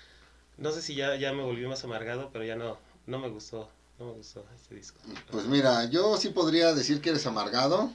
no 0.58 0.72
sé 0.72 0.82
si 0.82 0.94
ya, 0.94 1.16
ya 1.16 1.32
me 1.32 1.42
volví 1.42 1.66
más 1.66 1.84
amargado, 1.84 2.30
pero 2.32 2.44
ya 2.44 2.56
no, 2.56 2.78
no 3.06 3.18
me 3.18 3.28
gustó, 3.28 3.68
no 3.98 4.06
me 4.06 4.12
gustó 4.12 4.44
este 4.54 4.74
disco. 4.74 4.98
Pues 5.30 5.46
mira, 5.46 5.88
yo 5.90 6.16
sí 6.16 6.28
podría 6.30 6.74
decir 6.74 7.00
que 7.00 7.10
eres 7.10 7.26
amargado. 7.26 7.92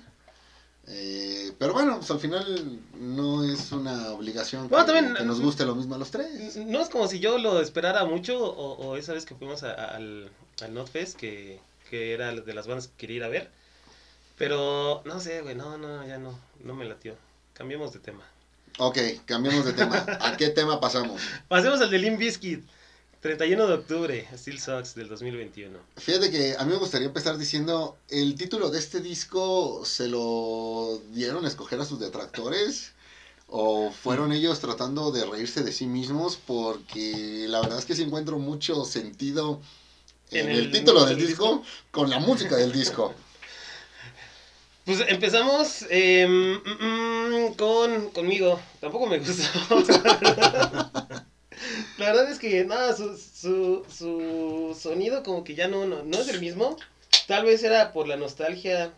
Eh, 0.90 1.52
pero 1.60 1.74
bueno, 1.74 1.98
pues 1.98 2.10
al 2.12 2.20
final 2.20 2.80
no 2.98 3.44
es 3.44 3.72
una 3.74 4.12
obligación 4.12 4.70
bueno, 4.70 4.86
que, 4.86 4.94
también, 4.94 5.16
que, 5.16 5.26
nos 5.26 5.42
guste 5.42 5.66
lo 5.66 5.76
mismo 5.76 5.96
a 5.96 5.98
los 5.98 6.12
tres. 6.12 6.56
No 6.58 6.82
es 6.82 6.90
como 6.90 7.08
si 7.08 7.20
yo 7.20 7.38
lo 7.38 7.60
esperara 7.62 8.06
mucho 8.06 8.40
o, 8.40 8.74
o 8.78 8.96
esa 8.96 9.14
vez 9.14 9.26
que 9.26 9.36
fuimos 9.36 9.64
a, 9.64 9.74
a, 9.74 9.96
al, 9.96 10.32
al 10.62 10.74
Notfest 10.74 11.18
que, 11.18 11.60
que 11.90 12.14
era 12.14 12.34
de 12.34 12.54
las 12.54 12.68
bandas 12.68 12.88
que 12.88 12.94
quería 12.98 13.18
ir 13.18 13.24
a 13.24 13.28
ver. 13.28 13.50
Pero 14.38 15.02
no 15.06 15.20
sé, 15.20 15.42
güey, 15.42 15.56
no, 15.56 15.78
no, 15.78 16.08
ya 16.08 16.20
no, 16.20 16.40
no 16.64 16.76
me 16.76 16.86
latió. 16.86 17.16
Cambiemos 17.54 17.92
de 17.92 18.00
tema. 18.00 18.24
Ok, 18.78 19.00
cambiemos 19.26 19.66
de 19.66 19.74
tema. 19.74 20.06
¿A 20.22 20.38
qué 20.38 20.50
tema 20.50 20.80
pasamos? 20.80 21.22
Pasemos 21.48 21.82
al 21.82 21.90
de 21.90 21.98
Limp 21.98 22.20
Bizkit. 22.20 22.64
31 23.22 23.68
de 23.68 23.74
octubre, 23.74 24.28
Steel 24.36 24.60
Sox 24.60 24.94
del 24.96 25.10
2021. 25.10 25.78
Fíjate 25.98 26.30
que 26.30 26.56
a 26.58 26.64
mí 26.64 26.72
me 26.72 26.78
gustaría 26.78 27.08
empezar 27.08 27.38
diciendo, 27.38 27.98
el 28.10 28.36
título 28.36 28.70
de 28.70 28.80
este 28.80 29.00
disco 29.00 29.84
se 29.86 30.08
lo 30.08 31.02
dieron 31.12 31.46
a 31.46 31.48
escoger 31.48 31.80
a 31.80 31.86
sus 31.86 32.00
detractores 32.00 32.94
o 33.48 33.92
fueron 33.92 34.32
ellos 34.34 34.60
tratando 34.60 35.12
de 35.12 35.26
reírse 35.26 35.64
de 35.64 35.72
sí 35.72 35.88
mismos 35.88 36.38
porque 36.46 37.46
la 37.48 37.62
verdad 37.62 37.80
es 37.80 37.86
que 37.86 37.96
sí 37.96 38.04
encuentro 38.04 38.38
mucho 38.38 38.86
sentido 38.86 39.62
en, 40.32 40.46
En 40.46 40.52
el, 40.52 40.60
el 40.66 40.72
título 40.72 41.06
del 41.06 41.18
del 41.18 41.28
disco 41.28 41.64
con 41.92 42.10
la 42.10 42.20
música 42.20 42.56
del 42.56 42.72
disco. 42.72 43.14
Pues 44.88 45.04
empezamos 45.10 45.86
eh, 45.90 46.26
mm, 46.26 47.50
mm, 47.50 47.54
con 47.56 48.10
conmigo. 48.12 48.58
Tampoco 48.80 49.06
me 49.08 49.20
gustó. 49.20 49.44
La 51.98 52.08
verdad 52.08 52.30
es 52.32 52.38
que 52.40 52.64
nada, 52.66 52.96
su, 52.96 53.18
su, 53.18 53.86
su 53.90 54.78
sonido 54.80 55.24
como 55.24 55.44
que 55.44 55.56
ya 55.56 55.68
no, 55.68 55.86
no, 55.86 56.04
no 56.04 56.20
es 56.20 56.28
el 56.30 56.40
mismo. 56.40 56.78
Tal 57.28 57.46
vez 57.46 57.64
era 57.64 57.92
por 57.92 58.08
la 58.08 58.18
nostalgia 58.18 58.94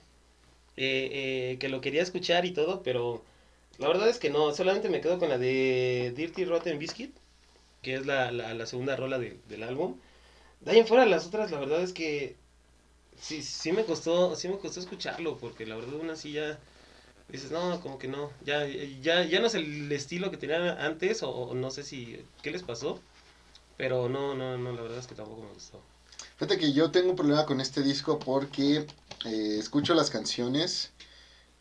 eh, 0.78 1.54
eh, 1.54 1.58
que 1.60 1.70
lo 1.70 1.82
quería 1.82 2.04
escuchar 2.04 2.46
y 2.46 2.52
todo, 2.54 2.84
pero 2.84 3.24
la 3.80 3.88
verdad 3.90 4.10
es 4.10 4.20
que 4.20 4.30
no. 4.32 4.54
Solamente 4.54 4.90
me 4.90 5.02
quedo 5.02 5.20
con 5.20 5.30
la 5.30 5.38
de 5.38 6.14
Dirty 6.16 6.46
Rotten 6.46 6.80
Biscuit, 6.80 7.16
que 7.84 7.96
es 7.96 8.06
la, 8.06 8.32
la, 8.32 8.66
segunda 8.68 8.96
rola 8.98 9.20
de- 9.20 9.40
del 9.50 9.64
álbum. 9.64 10.00
De 10.62 10.72
ahí 10.72 10.80
en 10.80 10.88
fuera 10.88 11.06
las 11.06 11.28
otras, 11.28 11.52
la 11.52 11.60
verdad 11.60 11.82
es 11.84 11.94
que 11.94 12.38
sí, 13.20 13.44
sí 13.44 13.72
me 13.72 13.86
costó, 13.86 14.36
sí 14.36 14.48
me 14.48 14.58
costó 14.60 14.80
escucharlo, 14.80 15.38
porque 15.38 15.66
la 15.66 15.76
verdad 15.76 15.96
aún 15.96 16.10
así 16.10 16.34
ya 16.34 16.60
dices, 17.32 17.52
no, 17.52 17.80
como 17.82 18.00
que 18.00 18.08
no, 18.08 18.32
ya, 18.46 18.66
ya, 18.68 19.24
ya 19.24 19.40
no 19.40 19.48
es 19.48 19.56
el 19.56 19.92
estilo 19.92 20.32
que 20.32 20.38
tenían 20.38 20.62
antes, 20.80 21.24
o, 21.24 21.30
o 21.30 21.54
no 21.54 21.72
sé 21.72 21.84
si, 21.84 22.24
qué 22.42 22.52
les 22.52 22.64
pasó, 22.64 23.00
pero 23.78 24.10
no, 24.10 24.36
no, 24.36 24.58
no, 24.58 24.72
la 24.74 24.82
verdad 24.82 25.00
es 25.00 25.08
que 25.08 25.16
tampoco 25.16 25.44
me 25.44 25.54
gustó. 25.54 25.82
Fíjate 26.38 26.58
que 26.58 26.74
yo 26.74 26.92
tengo 26.92 27.12
un 27.12 27.16
problema 27.16 27.46
con 27.46 27.62
este 27.62 27.82
disco 27.82 28.18
porque 28.20 28.86
eh, 29.26 29.58
escucho 29.60 29.94
las 29.94 30.10
canciones 30.10 30.92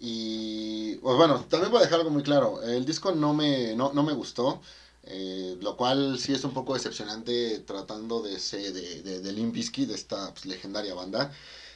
y, 0.01 0.95
pues 0.97 1.17
bueno, 1.17 1.45
también 1.49 1.71
voy 1.71 1.81
a 1.81 1.85
dejar 1.85 1.99
algo 1.99 2.11
muy 2.11 2.23
claro, 2.23 2.63
el 2.63 2.85
disco 2.85 3.13
no 3.13 3.35
me, 3.35 3.75
no, 3.75 3.93
no 3.93 4.03
me 4.03 4.13
gustó, 4.13 4.61
eh, 5.05 5.57
lo 5.61 5.77
cual 5.77 6.19
sí 6.19 6.33
es 6.33 6.45
un 6.45 6.53
poco 6.53 6.75
decepcionante 6.75 7.61
tratando 7.61 8.23
de 8.23 8.39
ser 8.39 8.73
de, 8.73 9.03
de, 9.03 9.21
de 9.21 9.33
Limp 9.33 9.55
Bizkit, 9.55 9.89
de 9.89 9.95
esta 9.95 10.33
pues, 10.33 10.47
legendaria 10.47 10.95
banda. 10.95 11.33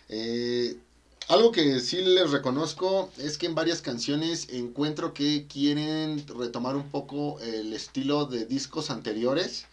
Eh, 0.08 0.76
algo 1.32 1.50
que 1.50 1.80
sí 1.80 2.02
les 2.02 2.30
reconozco 2.30 3.10
es 3.16 3.38
que 3.38 3.46
en 3.46 3.54
varias 3.54 3.80
canciones 3.80 4.48
encuentro 4.50 5.14
que 5.14 5.46
quieren 5.46 6.24
retomar 6.28 6.76
un 6.76 6.90
poco 6.90 7.40
el 7.40 7.72
estilo 7.72 8.26
de 8.26 8.44
discos 8.44 8.90
anteriores. 8.90 9.64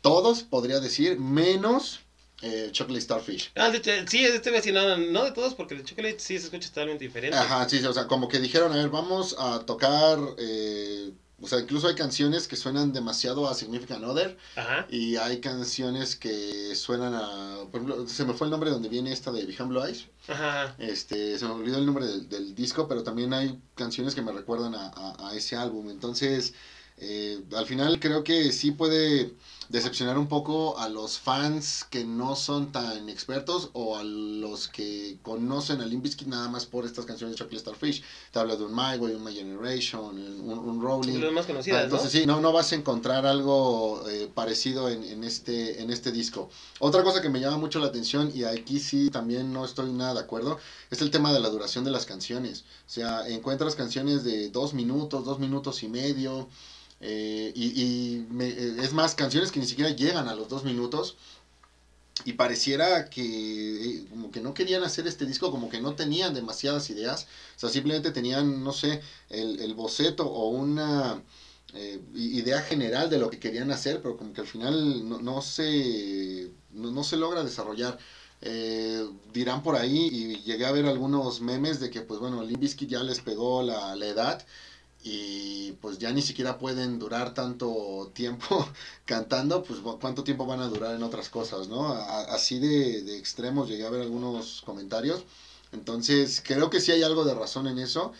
Todos, 0.00 0.42
podría 0.44 0.78
decir, 0.78 1.18
menos 1.18 2.00
eh, 2.42 2.68
Chocolate 2.70 3.00
Starfish. 3.02 3.50
Ah, 3.56 3.70
de 3.70 3.78
hecho, 3.78 3.90
sí, 4.06 4.24
este 4.24 4.50
decir, 4.50 4.72
no, 4.72 4.96
no 4.96 5.24
de 5.24 5.32
todos, 5.32 5.54
porque 5.54 5.74
el 5.74 5.84
Chocolate 5.84 6.20
sí 6.20 6.38
se 6.38 6.44
escucha 6.44 6.68
totalmente 6.68 7.04
diferente. 7.04 7.36
Ajá, 7.36 7.68
sí, 7.68 7.80
sí, 7.80 7.86
o 7.86 7.92
sea, 7.92 8.06
como 8.06 8.28
que 8.28 8.38
dijeron, 8.38 8.72
a 8.72 8.76
ver, 8.76 8.88
vamos 8.88 9.34
a 9.38 9.58
tocar, 9.60 10.18
eh, 10.38 11.10
o 11.42 11.46
sea, 11.48 11.58
incluso 11.60 11.88
hay 11.88 11.94
canciones 11.94 12.46
que 12.48 12.56
suenan 12.56 12.92
demasiado 12.92 13.48
a 13.48 13.54
Significant 13.54 14.04
Other 14.04 14.36
Ajá. 14.56 14.86
y 14.90 15.16
hay 15.16 15.40
canciones 15.40 16.16
que 16.16 16.74
suenan 16.74 17.14
a, 17.14 17.64
por 17.70 17.80
ejemplo, 17.80 18.08
se 18.08 18.24
me 18.24 18.34
fue 18.34 18.46
el 18.46 18.50
nombre 18.50 18.70
donde 18.70 18.88
viene 18.88 19.12
esta 19.12 19.30
de 19.32 19.44
Behind 19.46 19.68
Blue 19.68 19.82
Eyes, 19.84 20.06
Ajá. 20.28 20.74
este, 20.78 21.38
se 21.38 21.44
me 21.46 21.52
olvidó 21.52 21.78
el 21.78 21.86
nombre 21.86 22.06
del, 22.06 22.28
del 22.28 22.54
disco, 22.54 22.86
pero 22.88 23.02
también 23.02 23.32
hay 23.32 23.58
canciones 23.74 24.14
que 24.14 24.22
me 24.22 24.32
recuerdan 24.32 24.74
a, 24.74 24.88
a- 24.94 25.28
a 25.30 25.34
ese 25.34 25.56
álbum, 25.56 25.88
entonces, 25.90 26.52
eh, 26.98 27.40
al 27.56 27.66
final 27.66 27.98
creo 27.98 28.22
que 28.22 28.52
sí 28.52 28.70
puede 28.72 29.30
decepcionar 29.70 30.18
un 30.18 30.26
poco 30.26 30.76
a 30.78 30.88
los 30.88 31.18
fans 31.18 31.84
que 31.88 32.04
no 32.04 32.34
son 32.34 32.72
tan 32.72 33.08
expertos 33.08 33.70
o 33.72 33.96
a 33.96 34.02
los 34.02 34.66
que 34.66 35.18
conocen 35.22 35.80
a 35.80 35.86
Limp 35.86 36.02
Bizkit 36.02 36.26
nada 36.26 36.48
más 36.48 36.66
por 36.66 36.84
estas 36.84 37.06
canciones 37.06 37.34
de 37.36 37.38
Chocolate 37.38 37.60
Starfish. 37.60 38.02
Te 38.32 38.40
habla 38.40 38.56
de 38.56 38.64
un 38.64 38.74
My 38.74 38.98
Way, 38.98 39.14
un 39.14 39.22
My 39.24 39.32
Generation, 39.32 40.18
un, 40.18 40.58
un 40.58 40.82
Rolling. 40.82 41.20
Más 41.32 41.44
Ah, 41.44 41.46
conocidas, 41.46 41.78
¿no? 41.78 41.84
entonces 41.84 42.10
sí, 42.10 42.26
no, 42.26 42.40
no 42.40 42.52
vas 42.52 42.72
a 42.72 42.74
encontrar 42.74 43.24
algo 43.26 44.04
eh, 44.08 44.28
parecido 44.34 44.88
en, 44.88 45.04
en 45.04 45.22
este, 45.22 45.80
en 45.80 45.90
este 45.90 46.10
disco. 46.10 46.50
Otra 46.80 47.04
cosa 47.04 47.22
que 47.22 47.28
me 47.28 47.38
llama 47.40 47.58
mucho 47.58 47.78
la 47.78 47.86
atención, 47.86 48.32
y 48.34 48.42
aquí 48.42 48.80
sí 48.80 49.08
también 49.10 49.52
no 49.52 49.64
estoy 49.64 49.92
nada 49.92 50.14
de 50.14 50.20
acuerdo, 50.20 50.58
es 50.90 51.00
el 51.00 51.12
tema 51.12 51.32
de 51.32 51.38
la 51.38 51.48
duración 51.48 51.84
de 51.84 51.92
las 51.92 52.06
canciones. 52.06 52.64
O 52.88 52.90
sea, 52.90 53.28
encuentras 53.28 53.76
canciones 53.76 54.24
de 54.24 54.50
dos 54.50 54.74
minutos, 54.74 55.24
dos 55.24 55.38
minutos 55.38 55.84
y 55.84 55.88
medio, 55.88 56.48
eh, 57.00 57.52
y, 57.54 57.66
y 57.82 58.26
me- 58.30 58.48
eh, 58.48 58.76
es 58.82 58.92
más, 58.92 59.14
canciones 59.14 59.50
que 59.52 59.60
ni 59.60 59.66
siquiera 59.66 59.90
llegan 59.90 60.28
a 60.28 60.34
los 60.34 60.48
dos 60.48 60.64
minutos. 60.64 61.16
Y 62.26 62.34
pareciera 62.34 63.08
que 63.08 63.22
eh, 63.22 64.04
como 64.10 64.30
que 64.30 64.40
no 64.42 64.52
querían 64.52 64.82
hacer 64.82 65.06
este 65.06 65.24
disco, 65.24 65.50
como 65.50 65.70
que 65.70 65.80
no 65.80 65.94
tenían 65.94 66.34
demasiadas 66.34 66.90
ideas. 66.90 67.26
O 67.56 67.60
sea, 67.60 67.70
simplemente 67.70 68.10
tenían, 68.10 68.62
no 68.62 68.72
sé, 68.72 69.00
el, 69.30 69.72
boceto 69.74 70.26
o 70.26 70.48
una 70.50 71.22
idea 72.14 72.60
general 72.62 73.08
de 73.10 73.18
lo 73.18 73.30
que 73.30 73.38
querían 73.38 73.70
hacer, 73.70 74.02
pero 74.02 74.16
como 74.16 74.32
que 74.34 74.40
al 74.42 74.46
final 74.46 75.08
no, 75.08 75.20
no 75.20 75.40
se, 75.40 76.50
no, 76.72 76.90
no 76.90 77.04
se 77.04 77.16
logra 77.16 77.42
desarrollar. 77.44 77.98
Dirán 79.32 79.62
por 79.62 79.76
ahí, 79.76 80.08
y 80.12 80.42
llegué 80.42 80.66
a 80.66 80.72
ver 80.72 80.86
algunos 80.86 81.40
memes 81.40 81.78
de 81.80 81.88
que, 81.90 82.02
pues 82.02 82.20
bueno, 82.20 82.42
Limp 82.42 82.60
Bizkit 82.60 82.88
ya 82.90 83.02
les 83.02 83.20
pegó 83.20 83.62
la, 83.62 83.94
la 83.96 84.06
edad 84.06 84.44
y 85.02 85.72
pues 85.80 85.98
ya 85.98 86.12
ni 86.12 86.22
siquiera 86.22 86.58
pueden 86.58 86.98
durar 86.98 87.32
tanto 87.34 88.10
tiempo 88.14 88.66
cantando, 89.06 89.62
pues 89.62 89.80
cu- 89.80 89.98
cuánto 89.98 90.24
tiempo 90.24 90.46
van 90.46 90.60
a 90.60 90.68
durar 90.68 90.94
en 90.94 91.02
otras 91.02 91.28
cosas, 91.30 91.68
¿no? 91.68 91.88
A- 91.88 92.22
así 92.34 92.58
de, 92.58 93.02
de 93.02 93.16
extremos 93.18 93.68
llegué 93.68 93.84
a 93.86 93.90
ver 93.90 94.02
algunos 94.02 94.60
comentarios. 94.62 95.24
Entonces, 95.72 96.42
creo 96.44 96.68
que 96.70 96.80
sí 96.80 96.92
hay 96.92 97.02
algo 97.02 97.24
de 97.24 97.34
razón 97.34 97.66
en 97.66 97.78
eso. 97.78 98.12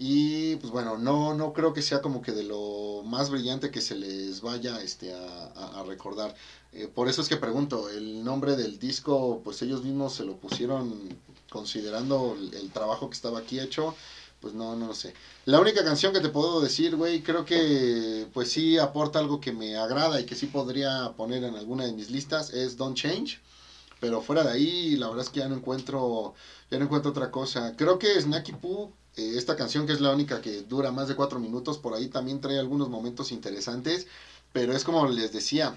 Y 0.00 0.54
pues 0.56 0.70
bueno, 0.72 0.96
no, 0.96 1.34
no 1.34 1.52
creo 1.52 1.72
que 1.72 1.82
sea 1.82 2.00
como 2.00 2.22
que 2.22 2.30
de 2.32 2.44
lo 2.44 3.02
más 3.04 3.30
brillante 3.30 3.70
que 3.72 3.80
se 3.80 3.96
les 3.96 4.40
vaya 4.40 4.80
este, 4.80 5.12
a, 5.12 5.46
a- 5.54 5.80
a 5.80 5.82
recordar. 5.82 6.34
Eh, 6.72 6.86
por 6.88 7.08
eso 7.08 7.20
es 7.20 7.28
que 7.28 7.36
pregunto, 7.36 7.88
el 7.88 8.22
nombre 8.22 8.54
del 8.54 8.78
disco, 8.78 9.40
pues 9.42 9.60
ellos 9.62 9.82
mismos 9.82 10.14
se 10.14 10.24
lo 10.24 10.36
pusieron 10.36 11.18
considerando 11.50 12.36
el, 12.38 12.54
el 12.54 12.70
trabajo 12.70 13.10
que 13.10 13.14
estaba 13.14 13.40
aquí 13.40 13.58
hecho. 13.58 13.94
Pues 14.40 14.54
no, 14.54 14.76
no 14.76 14.94
sé. 14.94 15.14
La 15.46 15.60
única 15.60 15.84
canción 15.84 16.12
que 16.12 16.20
te 16.20 16.28
puedo 16.28 16.60
decir, 16.60 16.94
güey, 16.94 17.22
creo 17.22 17.44
que 17.44 18.28
pues 18.32 18.50
sí 18.50 18.78
aporta 18.78 19.18
algo 19.18 19.40
que 19.40 19.52
me 19.52 19.76
agrada 19.76 20.20
y 20.20 20.26
que 20.26 20.36
sí 20.36 20.46
podría 20.46 21.12
poner 21.16 21.42
en 21.42 21.56
alguna 21.56 21.84
de 21.84 21.92
mis 21.92 22.10
listas 22.10 22.50
es 22.50 22.76
Don't 22.76 22.96
Change. 22.96 23.40
Pero 24.00 24.22
fuera 24.22 24.44
de 24.44 24.52
ahí, 24.52 24.96
la 24.96 25.08
verdad 25.08 25.24
es 25.24 25.30
que 25.30 25.40
ya 25.40 25.48
no 25.48 25.56
encuentro, 25.56 26.34
ya 26.70 26.78
no 26.78 26.84
encuentro 26.84 27.10
otra 27.10 27.30
cosa. 27.32 27.74
Creo 27.76 27.98
que 27.98 28.20
Snacky 28.20 28.52
Poo, 28.52 28.92
eh, 29.16 29.34
esta 29.36 29.56
canción 29.56 29.86
que 29.86 29.92
es 29.92 30.00
la 30.00 30.12
única 30.12 30.40
que 30.40 30.62
dura 30.62 30.92
más 30.92 31.08
de 31.08 31.16
cuatro 31.16 31.40
minutos, 31.40 31.78
por 31.78 31.94
ahí 31.94 32.08
también 32.08 32.40
trae 32.40 32.58
algunos 32.60 32.88
momentos 32.88 33.32
interesantes. 33.32 34.06
Pero 34.52 34.72
es 34.72 34.84
como 34.84 35.06
les 35.08 35.32
decía, 35.32 35.76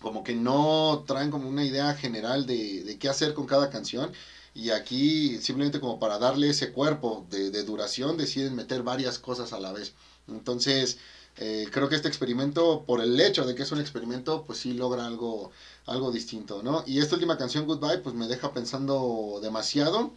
como 0.00 0.24
que 0.24 0.34
no 0.34 1.04
traen 1.06 1.30
como 1.30 1.48
una 1.48 1.64
idea 1.64 1.94
general 1.94 2.46
de, 2.46 2.82
de 2.84 2.98
qué 2.98 3.08
hacer 3.08 3.34
con 3.34 3.46
cada 3.46 3.70
canción. 3.70 4.12
Y 4.54 4.70
aquí 4.70 5.38
simplemente 5.40 5.80
como 5.80 5.98
para 5.98 6.18
darle 6.18 6.50
ese 6.50 6.72
cuerpo 6.72 7.26
de, 7.30 7.50
de 7.50 7.64
duración 7.64 8.16
deciden 8.16 8.54
meter 8.54 8.82
varias 8.82 9.18
cosas 9.18 9.52
a 9.52 9.60
la 9.60 9.72
vez. 9.72 9.94
Entonces 10.28 10.98
eh, 11.36 11.66
creo 11.70 11.88
que 11.88 11.96
este 11.96 12.08
experimento, 12.08 12.84
por 12.86 13.00
el 13.00 13.20
hecho 13.20 13.44
de 13.44 13.54
que 13.54 13.62
es 13.62 13.72
un 13.72 13.80
experimento, 13.80 14.44
pues 14.46 14.58
sí 14.60 14.72
logra 14.72 15.06
algo, 15.06 15.50
algo 15.86 16.12
distinto, 16.12 16.62
¿no? 16.62 16.84
Y 16.86 17.00
esta 17.00 17.16
última 17.16 17.36
canción, 17.36 17.66
Goodbye, 17.66 17.98
pues 17.98 18.14
me 18.14 18.28
deja 18.28 18.52
pensando 18.52 19.40
demasiado. 19.42 20.12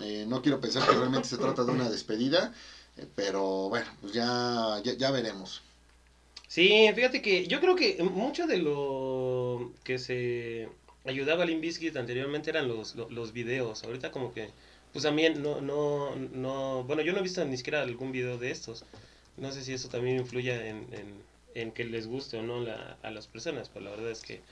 Eh, 0.00 0.24
no 0.28 0.42
quiero 0.42 0.60
pensar 0.60 0.86
que 0.86 0.94
realmente 0.94 1.28
se 1.28 1.38
trata 1.38 1.64
de 1.64 1.72
una 1.72 1.88
despedida, 1.88 2.52
eh, 2.96 3.06
pero 3.14 3.68
bueno, 3.68 3.86
pues 4.00 4.12
ya, 4.12 4.80
ya, 4.84 4.94
ya 4.94 5.10
veremos. 5.10 5.62
Sí, 6.48 6.90
fíjate 6.94 7.22
que 7.22 7.46
yo 7.46 7.60
creo 7.60 7.76
que 7.76 8.02
mucho 8.02 8.46
de 8.46 8.58
lo 8.58 9.72
que 9.84 9.98
se 9.98 10.68
ayudaba 11.06 11.42
a 11.44 11.46
Limp 11.46 11.62
Bizkit 11.62 11.96
anteriormente 11.96 12.50
eran 12.50 12.68
los, 12.68 12.94
los, 12.96 13.10
los 13.12 13.32
videos. 13.32 13.84
Ahorita 13.84 14.10
como 14.12 14.32
que, 14.32 14.50
pues 14.92 15.04
también 15.04 15.42
no, 15.42 15.60
no, 15.60 16.16
no, 16.16 16.84
bueno, 16.84 17.02
yo 17.02 17.12
no 17.12 17.18
he 17.20 17.22
visto 17.22 17.44
ni 17.44 17.56
siquiera 17.56 17.82
algún 17.82 18.12
video 18.12 18.38
de 18.38 18.50
estos. 18.50 18.84
No 19.36 19.52
sé 19.52 19.62
si 19.64 19.72
eso 19.74 19.88
también 19.88 20.16
influye 20.18 20.52
en, 20.70 20.88
en, 20.92 21.22
en 21.54 21.72
que 21.72 21.84
les 21.84 22.06
guste 22.06 22.38
o 22.38 22.42
no 22.42 22.60
la, 22.60 22.98
a 23.02 23.10
las 23.10 23.26
personas, 23.28 23.68
pero 23.68 23.84
la 23.86 23.90
verdad 23.92 24.10
es 24.10 24.22
que 24.22 24.42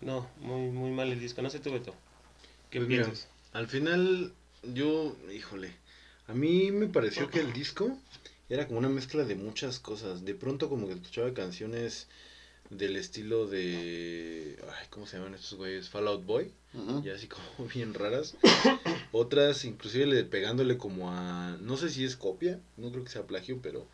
no, 0.00 0.28
muy, 0.40 0.70
muy 0.70 0.90
mal 0.90 1.10
el 1.12 1.20
disco. 1.20 1.42
No 1.42 1.50
sé 1.50 1.60
tú, 1.60 1.72
Beto. 1.72 1.94
¿Qué 2.70 2.80
Pues 2.80 2.88
mira, 2.88 3.06
piensas? 3.06 3.28
al 3.52 3.68
final, 3.68 4.34
yo, 4.62 5.16
híjole, 5.32 5.76
a 6.26 6.34
mí 6.34 6.70
me 6.72 6.88
pareció 6.88 7.30
que 7.30 7.40
el 7.40 7.52
disco 7.52 7.98
era 8.48 8.66
como 8.66 8.78
una 8.78 8.88
mezcla 8.88 9.24
de 9.24 9.34
muchas 9.36 9.78
cosas. 9.78 10.24
De 10.24 10.34
pronto 10.34 10.68
como 10.68 10.86
que 10.86 10.94
escuchaba 10.94 11.32
canciones 11.34 12.08
del 12.70 12.96
estilo 12.96 13.46
de, 13.46 14.58
ay, 14.62 14.86
¿cómo 14.90 15.06
se 15.06 15.16
llaman 15.16 15.34
estos 15.34 15.54
güeyes? 15.58 15.88
Fallout 15.88 16.24
Boy, 16.24 16.50
Ujú. 16.74 17.02
y 17.04 17.10
así 17.10 17.28
como 17.28 17.68
bien 17.74 17.94
raras. 17.94 18.34
Otras 19.12 19.64
inclusive 19.64 20.06
le, 20.06 20.24
pegándole 20.24 20.76
como 20.76 21.10
a, 21.12 21.56
no 21.60 21.76
sé 21.76 21.90
si 21.90 22.04
es 22.04 22.16
copia, 22.16 22.60
no 22.76 22.90
creo 22.90 23.04
que 23.04 23.10
sea 23.10 23.26
plagio, 23.26 23.60
pero 23.62 23.86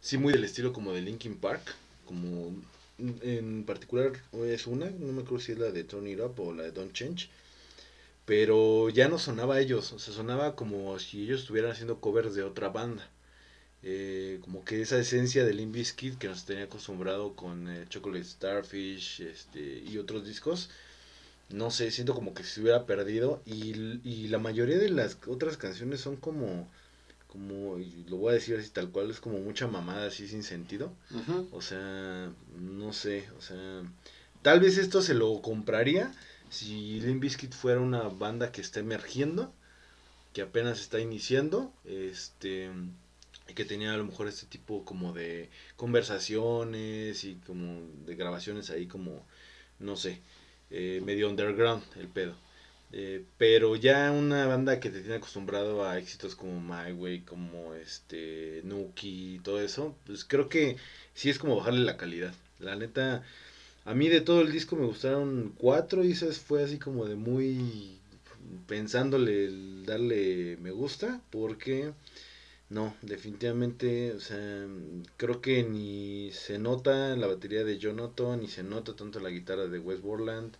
sí 0.00 0.18
muy 0.18 0.32
del 0.32 0.44
estilo 0.44 0.72
como 0.72 0.92
de 0.92 1.02
Linkin 1.02 1.36
Park, 1.36 1.74
como 2.06 2.54
en 2.98 3.64
particular 3.64 4.12
es 4.44 4.66
una, 4.66 4.90
no 4.90 5.12
me 5.12 5.22
acuerdo 5.22 5.44
si 5.44 5.52
es 5.52 5.58
la 5.58 5.70
de 5.70 5.84
Turn 5.84 6.06
It 6.06 6.20
Up 6.20 6.38
o 6.38 6.52
la 6.52 6.64
de 6.64 6.72
Don't 6.72 6.92
Change, 6.92 7.30
pero 8.26 8.90
ya 8.90 9.08
no 9.08 9.18
sonaba 9.18 9.56
a 9.56 9.60
ellos, 9.60 9.92
o 9.92 9.98
sea, 9.98 10.14
sonaba 10.14 10.54
como 10.54 10.98
si 10.98 11.22
ellos 11.22 11.40
estuvieran 11.40 11.72
haciendo 11.72 12.00
covers 12.00 12.34
de 12.34 12.42
otra 12.42 12.68
banda. 12.68 13.08
Eh, 13.82 14.40
como 14.42 14.64
que 14.64 14.82
esa 14.82 14.98
esencia 14.98 15.44
de 15.44 15.54
Limp 15.54 15.74
Bizkit 15.74 16.18
que 16.18 16.28
nos 16.28 16.44
tenía 16.44 16.64
acostumbrado 16.64 17.34
con 17.34 17.68
eh, 17.68 17.86
Chocolate 17.88 18.24
Starfish 18.24 19.22
este, 19.22 19.78
y 19.78 19.96
otros 19.96 20.26
discos, 20.26 20.68
no 21.48 21.70
sé, 21.70 21.90
siento 21.90 22.14
como 22.14 22.34
que 22.34 22.44
se 22.44 22.60
hubiera 22.60 22.84
perdido 22.84 23.42
y, 23.46 24.00
y 24.04 24.28
la 24.28 24.38
mayoría 24.38 24.78
de 24.78 24.90
las 24.90 25.16
otras 25.26 25.56
canciones 25.56 26.00
son 26.00 26.16
como 26.16 26.68
como, 27.32 27.78
lo 28.08 28.16
voy 28.16 28.30
a 28.30 28.34
decir 28.34 28.56
así 28.58 28.70
tal 28.70 28.90
cual, 28.90 29.10
es 29.10 29.20
como 29.20 29.38
mucha 29.38 29.68
mamada 29.68 30.06
así 30.06 30.26
sin 30.26 30.42
sentido. 30.42 30.92
O 31.52 31.62
sea, 31.62 32.32
no 32.58 32.92
sé, 32.92 33.28
o 33.38 33.40
sea, 33.40 33.82
tal 34.42 34.60
vez 34.60 34.78
esto 34.78 35.00
se 35.00 35.14
lo 35.14 35.40
compraría 35.40 36.12
si 36.48 37.00
Limp 37.00 37.22
Bizkit 37.22 37.52
fuera 37.52 37.80
una 37.80 38.02
banda 38.02 38.50
que 38.50 38.60
está 38.60 38.80
emergiendo, 38.80 39.52
que 40.32 40.42
apenas 40.42 40.80
está 40.80 40.98
iniciando, 40.98 41.72
este, 41.84 42.70
que 43.54 43.64
tenía 43.64 43.94
a 43.94 43.96
lo 43.96 44.04
mejor 44.04 44.28
este 44.28 44.46
tipo 44.46 44.84
como 44.84 45.12
de 45.12 45.48
conversaciones 45.76 47.24
y 47.24 47.36
como 47.46 47.82
de 48.06 48.16
grabaciones 48.16 48.70
ahí 48.70 48.86
como, 48.86 49.24
no 49.78 49.96
sé, 49.96 50.20
eh, 50.70 51.00
medio 51.04 51.28
underground 51.28 51.82
el 51.96 52.08
pedo. 52.08 52.34
Eh, 52.92 53.24
pero 53.38 53.76
ya 53.76 54.10
una 54.10 54.46
banda 54.46 54.80
que 54.80 54.90
te 54.90 55.00
tiene 55.00 55.16
acostumbrado 55.16 55.84
a 55.84 55.98
éxitos 55.98 56.34
como 56.34 56.60
My 56.60 56.92
Way, 56.92 57.20
como 57.20 57.74
este 57.74 58.62
Nuki 58.64 59.36
y 59.36 59.38
todo 59.38 59.60
eso, 59.60 59.94
pues 60.06 60.24
creo 60.24 60.48
que 60.48 60.76
sí 61.14 61.30
es 61.30 61.38
como 61.38 61.56
bajarle 61.56 61.84
la 61.84 61.96
calidad. 61.96 62.34
La 62.58 62.74
neta, 62.76 63.24
a 63.84 63.94
mí 63.94 64.08
de 64.08 64.20
todo 64.20 64.40
el 64.42 64.52
disco 64.52 64.76
me 64.76 64.86
gustaron 64.86 65.54
cuatro 65.58 66.04
y 66.04 66.14
fue 66.14 66.64
así 66.64 66.78
como 66.78 67.06
de 67.06 67.14
muy 67.16 67.98
pensándole 68.66 69.50
darle 69.84 70.56
me 70.60 70.70
gusta 70.70 71.20
porque 71.30 71.92
no, 72.70 72.94
definitivamente, 73.02 74.12
o 74.12 74.20
sea, 74.20 74.66
creo 75.16 75.40
que 75.40 75.64
ni 75.64 76.30
se 76.32 76.58
nota 76.58 77.16
la 77.16 77.26
batería 77.26 77.64
de 77.64 77.78
Jonathan, 77.78 78.40
ni 78.40 78.48
se 78.48 78.62
nota 78.62 78.94
tanto 78.94 79.18
la 79.20 79.30
guitarra 79.30 79.66
de 79.66 79.78
West 79.80 80.02
Borland 80.02 80.56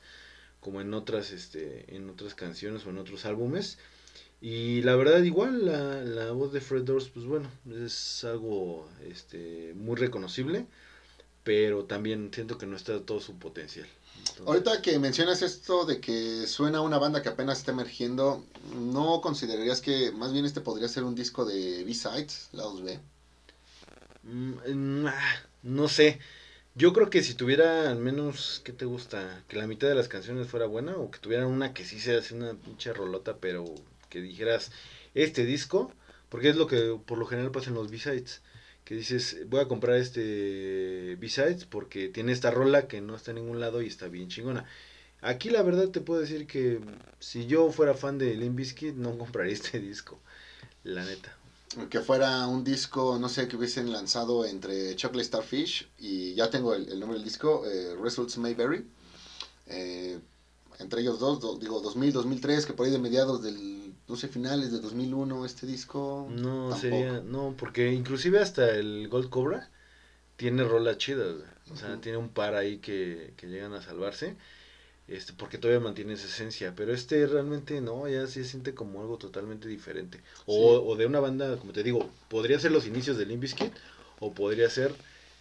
como 0.60 0.80
en 0.80 0.92
otras, 0.94 1.30
este, 1.30 1.94
en 1.96 2.10
otras 2.10 2.34
canciones 2.34 2.84
o 2.86 2.90
en 2.90 2.98
otros 2.98 3.24
álbumes. 3.26 3.78
Y 4.40 4.82
la 4.82 4.96
verdad 4.96 5.22
igual 5.22 5.66
la, 5.66 6.02
la 6.02 6.32
voz 6.32 6.52
de 6.52 6.60
Fred 6.60 6.82
Durst, 6.82 7.12
pues 7.12 7.26
bueno, 7.26 7.50
es 7.84 8.24
algo 8.24 8.88
este, 9.08 9.72
muy 9.76 9.96
reconocible, 9.96 10.66
pero 11.44 11.84
también 11.84 12.30
siento 12.34 12.58
que 12.58 12.66
no 12.66 12.76
está 12.76 13.00
todo 13.02 13.20
su 13.20 13.38
potencial. 13.38 13.86
Ahorita 14.46 14.80
que 14.82 14.98
mencionas 14.98 15.42
esto 15.42 15.84
de 15.84 16.00
que 16.00 16.46
suena 16.46 16.80
una 16.80 16.98
banda 16.98 17.22
que 17.22 17.28
apenas 17.28 17.58
está 17.58 17.72
emergiendo, 17.72 18.44
¿no 18.74 19.20
considerarías 19.20 19.80
que 19.80 20.12
más 20.12 20.32
bien 20.32 20.44
este 20.44 20.60
podría 20.60 20.88
ser 20.88 21.04
un 21.04 21.14
disco 21.14 21.44
de 21.44 21.84
B-Sides, 21.84 22.48
lados 22.52 22.82
B? 22.82 22.98
Mm, 24.22 25.06
ah, 25.06 25.34
no 25.62 25.88
sé, 25.88 26.18
yo 26.74 26.92
creo 26.92 27.10
que 27.10 27.22
si 27.22 27.34
tuviera 27.34 27.90
al 27.90 27.98
menos, 27.98 28.62
¿qué 28.64 28.72
te 28.72 28.84
gusta? 28.84 29.44
Que 29.48 29.56
la 29.56 29.66
mitad 29.66 29.88
de 29.88 29.94
las 29.94 30.08
canciones 30.08 30.48
fuera 30.48 30.66
buena 30.66 30.96
o 30.96 31.10
que 31.10 31.18
tuviera 31.18 31.46
una 31.46 31.74
que 31.74 31.84
sí 31.84 32.00
sea 32.00 32.18
así 32.18 32.34
una 32.34 32.54
pinche 32.54 32.92
rolota, 32.92 33.36
pero 33.38 33.66
que 34.08 34.20
dijeras, 34.20 34.70
este 35.14 35.44
disco, 35.44 35.92
porque 36.28 36.48
es 36.48 36.56
lo 36.56 36.66
que 36.66 36.98
por 37.04 37.18
lo 37.18 37.26
general 37.26 37.50
pasa 37.50 37.70
en 37.70 37.76
los 37.76 37.90
B-Sides, 37.90 38.40
que 38.90 38.96
dices, 38.96 39.36
voy 39.46 39.60
a 39.60 39.68
comprar 39.68 39.98
este 39.98 41.14
B-Sides 41.20 41.64
porque 41.64 42.08
tiene 42.08 42.32
esta 42.32 42.50
rola 42.50 42.88
que 42.88 43.00
no 43.00 43.14
está 43.14 43.30
en 43.30 43.36
ningún 43.36 43.60
lado 43.60 43.82
y 43.82 43.86
está 43.86 44.08
bien 44.08 44.26
chingona. 44.26 44.66
Aquí 45.20 45.48
la 45.48 45.62
verdad 45.62 45.90
te 45.90 46.00
puedo 46.00 46.20
decir 46.20 46.48
que 46.48 46.80
si 47.20 47.46
yo 47.46 47.70
fuera 47.70 47.94
fan 47.94 48.18
de 48.18 48.34
Limp 48.34 48.56
Bizkit 48.56 48.96
no 48.96 49.16
compraría 49.16 49.52
este 49.54 49.78
disco, 49.78 50.18
la 50.82 51.04
neta 51.04 51.36
que 51.88 52.00
fuera 52.00 52.48
un 52.48 52.64
disco, 52.64 53.16
no 53.20 53.28
sé, 53.28 53.46
que 53.46 53.54
hubiesen 53.54 53.92
lanzado 53.92 54.44
entre 54.44 54.96
Chocolate 54.96 55.28
Starfish 55.28 55.88
y 56.00 56.34
ya 56.34 56.50
tengo 56.50 56.74
el, 56.74 56.98
nombre 56.98 57.16
del 57.16 57.22
disco, 57.24 57.64
eh, 57.66 57.94
Results 57.94 58.38
Mayberry. 58.38 58.84
Eh, 59.68 60.18
entre 60.80 61.02
ellos 61.02 61.20
dos, 61.20 61.60
digo, 61.60 61.78
2000, 61.78 62.12
2003, 62.12 62.66
que 62.66 62.72
por 62.72 62.86
ahí 62.86 62.92
de 62.92 62.98
mediados 62.98 63.40
del, 63.40 63.79
no 64.10 64.16
sé, 64.16 64.28
finales 64.28 64.72
de 64.72 64.80
2001 64.80 65.46
este 65.46 65.66
disco. 65.66 66.28
No, 66.30 66.76
sería, 66.76 67.20
no, 67.20 67.54
porque 67.56 67.92
inclusive 67.92 68.40
hasta 68.40 68.70
el 68.74 69.08
Gold 69.08 69.30
Cobra 69.30 69.70
tiene 70.36 70.64
rola 70.64 70.98
chida, 70.98 71.24
o 71.70 71.76
sea, 71.76 72.00
tiene 72.00 72.18
un 72.18 72.28
par 72.28 72.54
ahí 72.54 72.78
que, 72.78 73.32
que 73.36 73.46
llegan 73.46 73.72
a 73.72 73.82
salvarse 73.82 74.36
este, 75.10 75.32
porque 75.32 75.58
todavía 75.58 75.80
mantiene 75.80 76.12
esa 76.12 76.28
esencia, 76.28 76.72
pero 76.76 76.94
este 76.94 77.26
realmente 77.26 77.80
no, 77.80 78.08
ya 78.08 78.28
se 78.28 78.44
siente 78.44 78.74
como 78.74 79.00
algo 79.00 79.18
totalmente 79.18 79.66
diferente. 79.66 80.20
O, 80.46 80.80
o 80.80 80.94
de 80.94 81.04
una 81.04 81.18
banda, 81.18 81.56
como 81.56 81.72
te 81.72 81.82
digo, 81.82 82.08
podría 82.28 82.60
ser 82.60 82.70
los 82.70 82.86
inicios 82.86 83.18
de 83.18 83.26
Limp 83.26 83.42
Bizkit, 83.42 83.72
o 84.20 84.32
podría 84.32 84.70
ser 84.70 84.94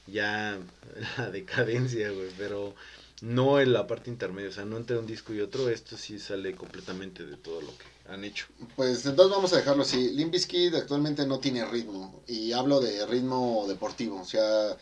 ya 0.08 0.58
la 1.18 1.30
decadencia, 1.30 2.10
güey, 2.10 2.30
pero 2.36 2.74
no 3.22 3.60
en 3.60 3.72
la 3.72 3.86
parte 3.86 4.10
intermedia, 4.10 4.50
o 4.50 4.54
sea, 4.54 4.66
no 4.66 4.76
entre 4.76 4.98
un 4.98 5.06
disco 5.06 5.36
y 5.36 5.42
otro, 5.42 5.70
esto 5.70 5.98
sí 5.98 6.18
sale 6.18 6.56
completamente 6.56 7.24
de 7.24 7.38
todo 7.38 7.62
lo 7.62 7.78
que 7.78 7.86
han 8.10 8.24
hecho. 8.24 8.46
Pues 8.76 9.06
entonces 9.06 9.36
vamos 9.36 9.54
a 9.54 9.58
dejarlo 9.58 9.84
así, 9.84 10.12
Limp 10.12 10.34
Bizkit 10.34 10.74
actualmente 10.76 11.26
no 11.26 11.40
tiene 11.40 11.66
ritmo, 11.66 12.22
y 12.28 12.52
hablo 12.54 12.80
de 12.80 13.06
ritmo 13.06 13.66
deportivo, 13.68 14.22
o 14.22 14.26
sea 14.26 14.78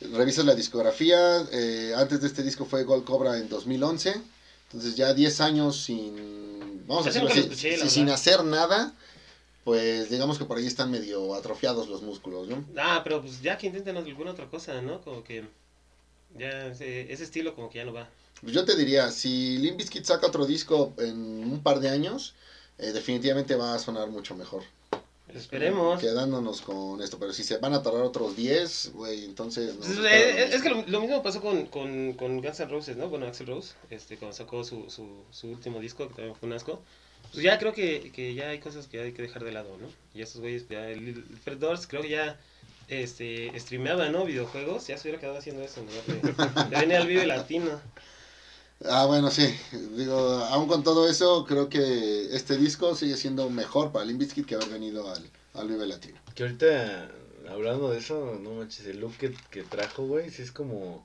revisas 0.00 0.44
la 0.44 0.54
discografía, 0.54 1.46
eh, 1.52 1.92
antes 1.96 2.20
de 2.20 2.26
este 2.26 2.42
disco 2.42 2.64
fue 2.64 2.84
Gold 2.84 3.04
Cobra 3.04 3.36
en 3.38 3.48
2011, 3.48 4.20
entonces 4.64 4.96
ya 4.96 5.12
10 5.12 5.40
años 5.40 5.76
sin, 5.82 6.86
vamos 6.86 7.06
a 7.06 7.10
decirlo 7.10 7.28
así, 7.28 7.88
sin 7.88 8.08
hacer 8.08 8.44
nada, 8.44 8.94
pues 9.64 10.10
digamos 10.10 10.38
que 10.38 10.46
por 10.46 10.56
ahí 10.56 10.66
están 10.66 10.90
medio 10.90 11.34
atrofiados 11.34 11.88
los 11.88 12.02
músculos, 12.02 12.48
¿no? 12.48 12.64
Ah, 12.78 13.02
pero 13.04 13.20
pues 13.20 13.42
ya 13.42 13.58
que 13.58 13.66
intenten 13.66 13.96
alguna 13.96 14.30
otra 14.30 14.48
cosa, 14.48 14.80
¿no? 14.80 15.02
Como 15.02 15.22
que 15.22 15.44
ya 16.38 16.68
ese, 16.68 17.12
estilo 17.12 17.54
como 17.54 17.68
que 17.68 17.78
ya 17.78 17.84
no 17.84 17.92
va. 17.92 18.08
Pues 18.40 18.54
yo 18.54 18.64
te 18.64 18.74
diría, 18.74 19.10
si 19.10 19.58
Limp 19.58 19.76
Bizkit 19.76 20.04
saca 20.04 20.28
otro 20.28 20.46
disco 20.46 20.94
en 20.96 21.18
un 21.44 21.62
par 21.62 21.80
de 21.80 21.90
años, 21.90 22.34
eh, 22.80 22.92
definitivamente 22.92 23.54
va 23.54 23.74
a 23.74 23.78
sonar 23.78 24.08
mucho 24.08 24.34
mejor. 24.34 24.62
Esperemos. 25.34 26.00
Quedándonos 26.00 26.60
con 26.60 27.00
esto, 27.02 27.18
pero 27.18 27.32
si 27.32 27.44
se 27.44 27.58
van 27.58 27.74
a 27.74 27.82
tardar 27.82 28.02
otros 28.02 28.36
10, 28.36 28.92
güey, 28.94 29.24
entonces... 29.24 29.74
Pues, 29.78 29.98
eh, 29.98 30.52
es, 30.52 30.62
que 30.62 30.70
lo, 30.70 31.00
mismo 31.00 31.22
pasó 31.22 31.40
con, 31.40 31.66
con, 31.66 32.14
con, 32.14 32.40
Guns 32.42 32.60
N' 32.60 32.70
Roses, 32.70 32.96
¿no? 32.96 33.08
Bueno, 33.08 33.26
Axel 33.26 33.46
Rose, 33.46 33.74
este, 33.90 34.16
cuando 34.16 34.36
sacó 34.36 34.64
su, 34.64 34.90
su, 34.90 35.06
su 35.30 35.48
último 35.48 35.78
disco, 35.78 36.08
que 36.08 36.14
también 36.14 36.34
fue 36.34 36.48
un 36.48 36.54
asco. 36.54 36.80
Pues 37.32 37.44
ya 37.44 37.58
creo 37.58 37.72
que, 37.72 38.10
que 38.12 38.34
ya 38.34 38.48
hay 38.48 38.58
cosas 38.58 38.88
que 38.88 39.00
hay 39.00 39.12
que 39.12 39.22
dejar 39.22 39.44
de 39.44 39.52
lado, 39.52 39.76
¿no? 39.80 39.86
Y 40.14 40.22
estos 40.22 40.40
güeyes, 40.40 40.68
ya, 40.68 40.88
el, 40.88 41.24
Fred 41.44 41.58
Doors 41.58 41.86
creo 41.86 42.02
que 42.02 42.08
ya 42.08 42.40
este, 42.88 43.52
streameaba, 43.58 44.08
¿no? 44.08 44.24
Videojuegos, 44.24 44.88
ya 44.88 44.98
se 44.98 45.08
hubiera 45.08 45.20
quedado 45.20 45.38
haciendo 45.38 45.62
eso, 45.62 45.82
¿no? 45.82 46.70
Ya 46.70 46.80
venía 46.80 46.98
al 46.98 47.06
Vive 47.06 47.26
Latino. 47.26 47.80
Ah, 48.88 49.04
bueno, 49.06 49.30
sí. 49.30 49.54
Digo, 49.96 50.16
aún 50.18 50.66
con 50.66 50.82
todo 50.82 51.08
eso, 51.08 51.44
creo 51.44 51.68
que 51.68 52.34
este 52.34 52.56
disco 52.56 52.94
sigue 52.94 53.16
siendo 53.16 53.50
mejor 53.50 53.92
para 53.92 54.04
Limp 54.04 54.22
que 54.46 54.54
haber 54.54 54.68
venido 54.68 55.10
al, 55.10 55.22
al 55.54 55.68
Vive 55.68 55.86
Latino. 55.86 56.18
Que 56.34 56.44
ahorita, 56.44 57.10
hablando 57.50 57.90
de 57.90 57.98
eso, 57.98 58.38
no 58.40 58.54
manches, 58.54 58.86
el 58.86 59.00
look 59.00 59.16
que, 59.18 59.34
que 59.50 59.62
trajo, 59.64 60.06
güey, 60.06 60.30
sí 60.30 60.42
es 60.42 60.52
como 60.52 61.04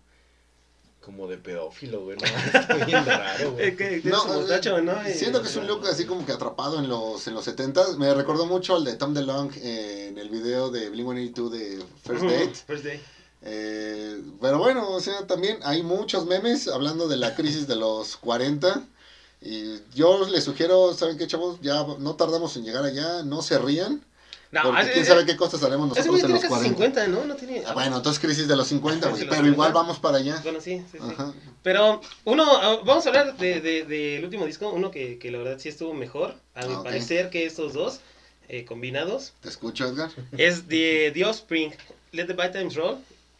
como 1.05 1.27
de 1.27 1.37
pedófilo, 1.37 2.01
güey, 2.03 2.17
no, 2.17 2.25
está 2.59 2.83
bien 2.83 3.05
raro, 3.05 3.51
güey. 3.51 3.75
no, 4.05 4.81
¿no? 4.81 5.03
Siento 5.13 5.41
que 5.43 5.47
es 5.47 5.55
un 5.55 5.67
look 5.67 5.87
así 5.87 6.05
como 6.05 6.25
que 6.25 6.31
atrapado 6.31 6.79
en 6.79 6.89
los, 6.89 7.27
en 7.27 7.35
los 7.35 7.45
70 7.45 7.97
Me 7.99 8.11
recordó 8.15 8.47
mucho 8.47 8.75
al 8.75 8.83
de 8.83 8.95
Tom 8.95 9.13
DeLonge 9.13 9.59
en 10.07 10.17
el 10.17 10.29
video 10.29 10.71
de 10.71 10.91
Blink-182 10.91 11.49
de 11.49 11.83
First 12.03 12.23
Date. 12.23 12.55
First 12.65 12.85
Date. 12.85 13.14
Eh, 13.45 14.21
pero 14.41 14.57
bueno, 14.57 14.89
o 14.89 14.99
sea, 14.99 15.27
también 15.27 15.59
hay 15.63 15.83
muchos 15.83 16.25
memes 16.25 16.67
hablando 16.67 17.07
de 17.07 17.17
la 17.17 17.35
crisis 17.35 17.67
de 17.67 17.75
los 17.75 18.17
40. 18.17 18.83
Y 19.41 19.75
yo 19.93 20.27
les 20.27 20.43
sugiero, 20.43 20.93
¿saben 20.95 21.17
qué, 21.17 21.27
chavos? 21.27 21.59
Ya 21.61 21.85
no 21.99 22.15
tardamos 22.15 22.57
en 22.57 22.63
llegar 22.63 22.83
allá, 22.83 23.21
no 23.23 23.43
se 23.43 23.59
rían. 23.59 24.03
No, 24.51 24.61
porque 24.63 24.91
quién 24.93 25.05
sabe 25.05 25.25
qué 25.25 25.35
cosas 25.35 25.61
haremos 25.63 25.89
nosotros 25.89 26.23
en 26.23 26.31
los 26.31 26.45
40. 26.45 26.69
50, 26.69 27.07
¿no? 27.07 27.25
no 27.25 27.35
tiene... 27.35 27.63
Ah, 27.65 27.73
bueno, 27.73 27.97
entonces 27.97 28.21
crisis 28.21 28.47
de 28.47 28.55
los 28.55 28.67
50, 28.67 29.13
pero 29.29 29.45
igual 29.47 29.73
vamos 29.73 29.99
para 29.99 30.17
allá. 30.17 30.39
Bueno, 30.43 30.61
sí, 30.61 30.81
sí, 30.91 30.97
sí. 30.97 31.13
Pero 31.61 31.99
uno, 32.23 32.45
ah, 32.47 32.79
vamos 32.85 33.05
a 33.05 33.09
hablar 33.09 33.37
del 33.37 33.61
de, 33.61 33.83
de, 33.83 34.21
último 34.23 34.45
disco, 34.45 34.69
uno 34.69 34.91
que, 34.91 35.19
que, 35.19 35.29
la 35.29 35.39
verdad 35.39 35.59
sí 35.59 35.67
estuvo 35.67 35.93
mejor, 35.93 36.35
a 36.53 36.65
mi 36.65 36.73
ah, 36.73 36.83
parecer, 36.83 37.29
que 37.29 37.45
estos 37.45 37.73
dos 37.73 37.99
eh, 38.47 38.63
combinados. 38.63 39.33
Te 39.41 39.49
escucho, 39.49 39.87
Edgar. 39.87 40.09
Es 40.37 40.69
de 40.69 41.11
The 41.13 41.25
Offspring, 41.25 41.73
Let 42.13 42.27
the 42.27 42.33
Bad 42.33 42.53
Times 42.53 42.75
Roll 42.75 42.97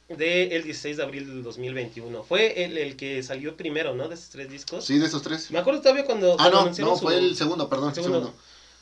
del 0.08 0.64
16 0.64 0.98
de 0.98 1.04
abril 1.04 1.28
del 1.28 1.44
2021. 1.44 2.24
Fue 2.24 2.64
el, 2.64 2.78
el, 2.78 2.96
que 2.96 3.24
salió 3.24 3.56
primero, 3.58 3.96
¿no? 3.96 4.08
De 4.08 4.16
esos 4.16 4.30
tres 4.30 4.50
discos. 4.50 4.86
Sí, 4.86 5.00
de 5.00 5.08
esos 5.08 5.22
tres. 5.24 5.50
Me 5.52 5.60
acuerdo 5.60 5.82
todavía 5.82 6.06
cuando... 6.06 6.36
Ah, 6.40 6.50
no, 6.50 6.70
no, 6.70 6.98
fue 6.98 7.18
el 7.18 7.36
segundo, 7.36 7.70
perdón, 7.70 7.96
segundo. 7.96 8.34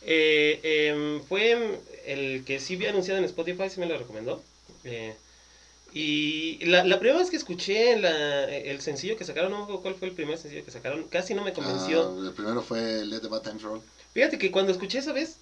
Eh, 0.01 0.59
em, 0.63 1.21
fue 1.23 1.79
el 2.05 2.43
que 2.45 2.59
sí 2.59 2.75
había 2.75 2.89
anunciado 2.89 3.19
en 3.19 3.25
Spotify, 3.25 3.69
sí 3.69 3.79
me 3.79 3.85
lo 3.85 3.97
recomendó. 3.97 4.43
Eh, 4.83 5.15
Y 5.93 6.65
la, 6.65 6.83
la 6.83 6.99
primera 6.99 7.19
vez 7.19 7.29
que 7.29 7.37
escuché 7.37 7.97
la, 7.99 8.45
el 8.49 8.81
sencillo 8.81 9.15
que 9.15 9.25
sacaron, 9.25 9.51
no 9.51 9.57
me 9.59 9.63
acuerdo 9.63 9.81
cuál 9.81 9.95
fue 9.95 10.07
el 10.09 10.15
primer 10.15 10.37
sencillo 10.37 10.65
que 10.65 10.71
sacaron, 10.71 11.03
casi 11.07 11.33
no 11.35 11.43
me 11.43 11.53
convenció. 11.53 12.15
Ah, 12.17 12.27
el 12.27 12.33
primero 12.33 12.61
fue 12.63 13.05
Let 13.05 13.19
the 13.21 13.27
Bad 13.27 13.43
Times 13.43 13.61
Roll. 13.61 13.81
Fíjate 14.13 14.37
que 14.39 14.51
cuando 14.51 14.71
escuché 14.71 14.97
esa 14.99 15.13
vez, 15.13 15.37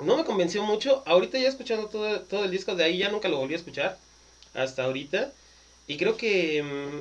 no 0.00 0.16
me 0.16 0.24
convenció 0.24 0.62
mucho. 0.64 1.02
Ahorita 1.06 1.38
ya 1.38 1.48
escuchando 1.48 1.88
todo, 1.88 2.20
todo 2.22 2.44
el 2.44 2.50
disco 2.50 2.74
de 2.74 2.84
ahí, 2.84 2.98
ya 2.98 3.10
nunca 3.10 3.28
lo 3.28 3.36
volví 3.38 3.54
a 3.54 3.58
escuchar. 3.58 3.98
Hasta 4.54 4.84
ahorita. 4.84 5.32
Y 5.86 5.96
creo 5.98 6.16
que, 6.16 6.62
mm, 6.62 7.00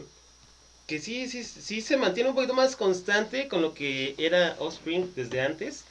que 0.88 1.00
sí, 1.00 1.28
sí, 1.30 1.44
sí 1.44 1.82
se 1.82 1.98
mantiene 1.98 2.30
un 2.30 2.36
poquito 2.36 2.54
más 2.54 2.76
constante 2.76 3.48
con 3.48 3.62
lo 3.62 3.74
que 3.74 4.16
era 4.18 4.56
Offspring 4.60 5.14
desde 5.16 5.42
antes. 5.42 5.86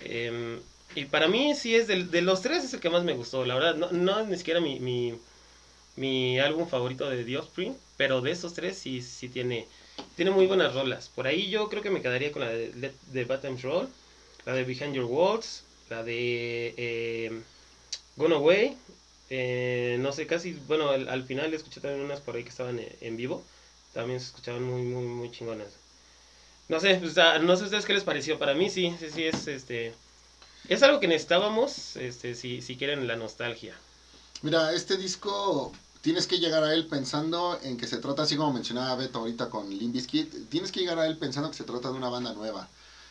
Em, 0.00 0.60
y 0.94 1.06
para 1.06 1.28
mí 1.28 1.54
sí 1.56 1.74
es 1.76 1.86
del- 1.88 2.10
de, 2.10 2.22
los 2.22 2.42
tres 2.42 2.64
es 2.64 2.74
el 2.74 2.80
que 2.80 2.90
más 2.90 3.04
me 3.04 3.14
gustó. 3.14 3.44
La 3.46 3.54
verdad, 3.56 3.76
no, 3.92 4.20
es 4.20 4.28
ni 4.28 4.36
siquiera 4.38 4.60
mi, 4.60 4.80
mi, 4.80 5.14
mi 5.96 6.38
álbum 6.40 6.68
favorito 6.68 7.08
de 7.10 7.24
The 7.24 7.38
Offspring. 7.38 7.76
Pero 7.96 8.20
de 8.20 8.30
esos 8.32 8.54
tres 8.54 8.78
sí, 8.78 9.02
sí 9.02 9.28
tiene, 9.28 9.66
tiene 10.16 10.30
muy 10.30 10.46
buenas 10.46 10.74
rolas. 10.74 11.08
Por 11.14 11.26
ahí 11.26 11.50
yo 11.50 11.68
creo 11.68 11.82
que 11.82 11.90
me 11.90 12.02
quedaría 12.02 12.32
con 12.32 12.42
la 12.42 12.50
de 12.50 12.92
Times 13.42 13.62
Roll. 13.62 13.88
La 14.46 14.54
de 14.54 14.64
Behind 14.64 14.94
Your 14.94 15.06
Walls. 15.06 15.64
La 15.90 16.02
de 16.04 16.74
eh, 16.76 17.42
Gone 18.16 18.34
Away. 18.36 18.76
Eh, 19.30 19.96
no 20.00 20.12
sé, 20.12 20.26
casi, 20.26 20.52
bueno, 20.66 20.90
al, 20.90 21.08
al 21.08 21.22
final 21.22 21.54
escuché 21.54 21.80
también 21.80 22.04
unas 22.04 22.20
por 22.20 22.34
ahí 22.34 22.42
que 22.42 22.50
estaban 22.50 22.80
en, 23.00 23.16
vivo. 23.16 23.44
También 23.94 24.20
se 24.20 24.26
escuchaban 24.26 24.62
muy, 24.62 24.82
muy, 24.82 25.04
muy 25.04 25.30
chingonas. 25.30 25.68
No 26.68 26.80
sé, 26.80 26.96
pues, 26.96 27.14
no 27.42 27.56
sé 27.56 27.64
ustedes 27.64 27.84
qué 27.84 27.94
les 27.94 28.04
pareció. 28.04 28.38
Para 28.38 28.54
mí 28.54 28.68
sí, 28.70 28.94
sí, 28.98 29.06
sí, 29.12 29.24
es 29.24 29.46
este... 29.46 29.94
Es 30.68 30.82
algo 30.82 31.00
que 31.00 31.08
necesitábamos, 31.08 31.96
este, 31.96 32.34
si, 32.34 32.60
si 32.60 32.76
quieren 32.76 33.06
la 33.06 33.16
nostalgia. 33.16 33.74
Mira, 34.42 34.72
este 34.72 34.96
disco 34.96 35.72
tienes 36.00 36.26
que 36.26 36.38
llegar 36.38 36.62
a 36.64 36.74
él 36.74 36.86
pensando 36.86 37.58
en 37.62 37.76
que 37.76 37.86
se 37.86 37.98
trata, 37.98 38.22
así 38.22 38.36
como 38.36 38.52
mencionaba 38.52 38.94
Beto 38.96 39.20
ahorita 39.20 39.48
con 39.48 39.70
Limp 39.70 39.94
Bizkit, 39.94 40.48
tienes 40.48 40.70
que 40.70 40.80
llegar 40.80 40.98
a 40.98 41.06
él 41.06 41.16
pensando 41.18 41.50
que 41.50 41.56
se 41.56 41.64
trata 41.64 41.90
de 41.90 41.94
una 41.94 42.08
banda 42.08 42.32
nueva. 42.34 42.68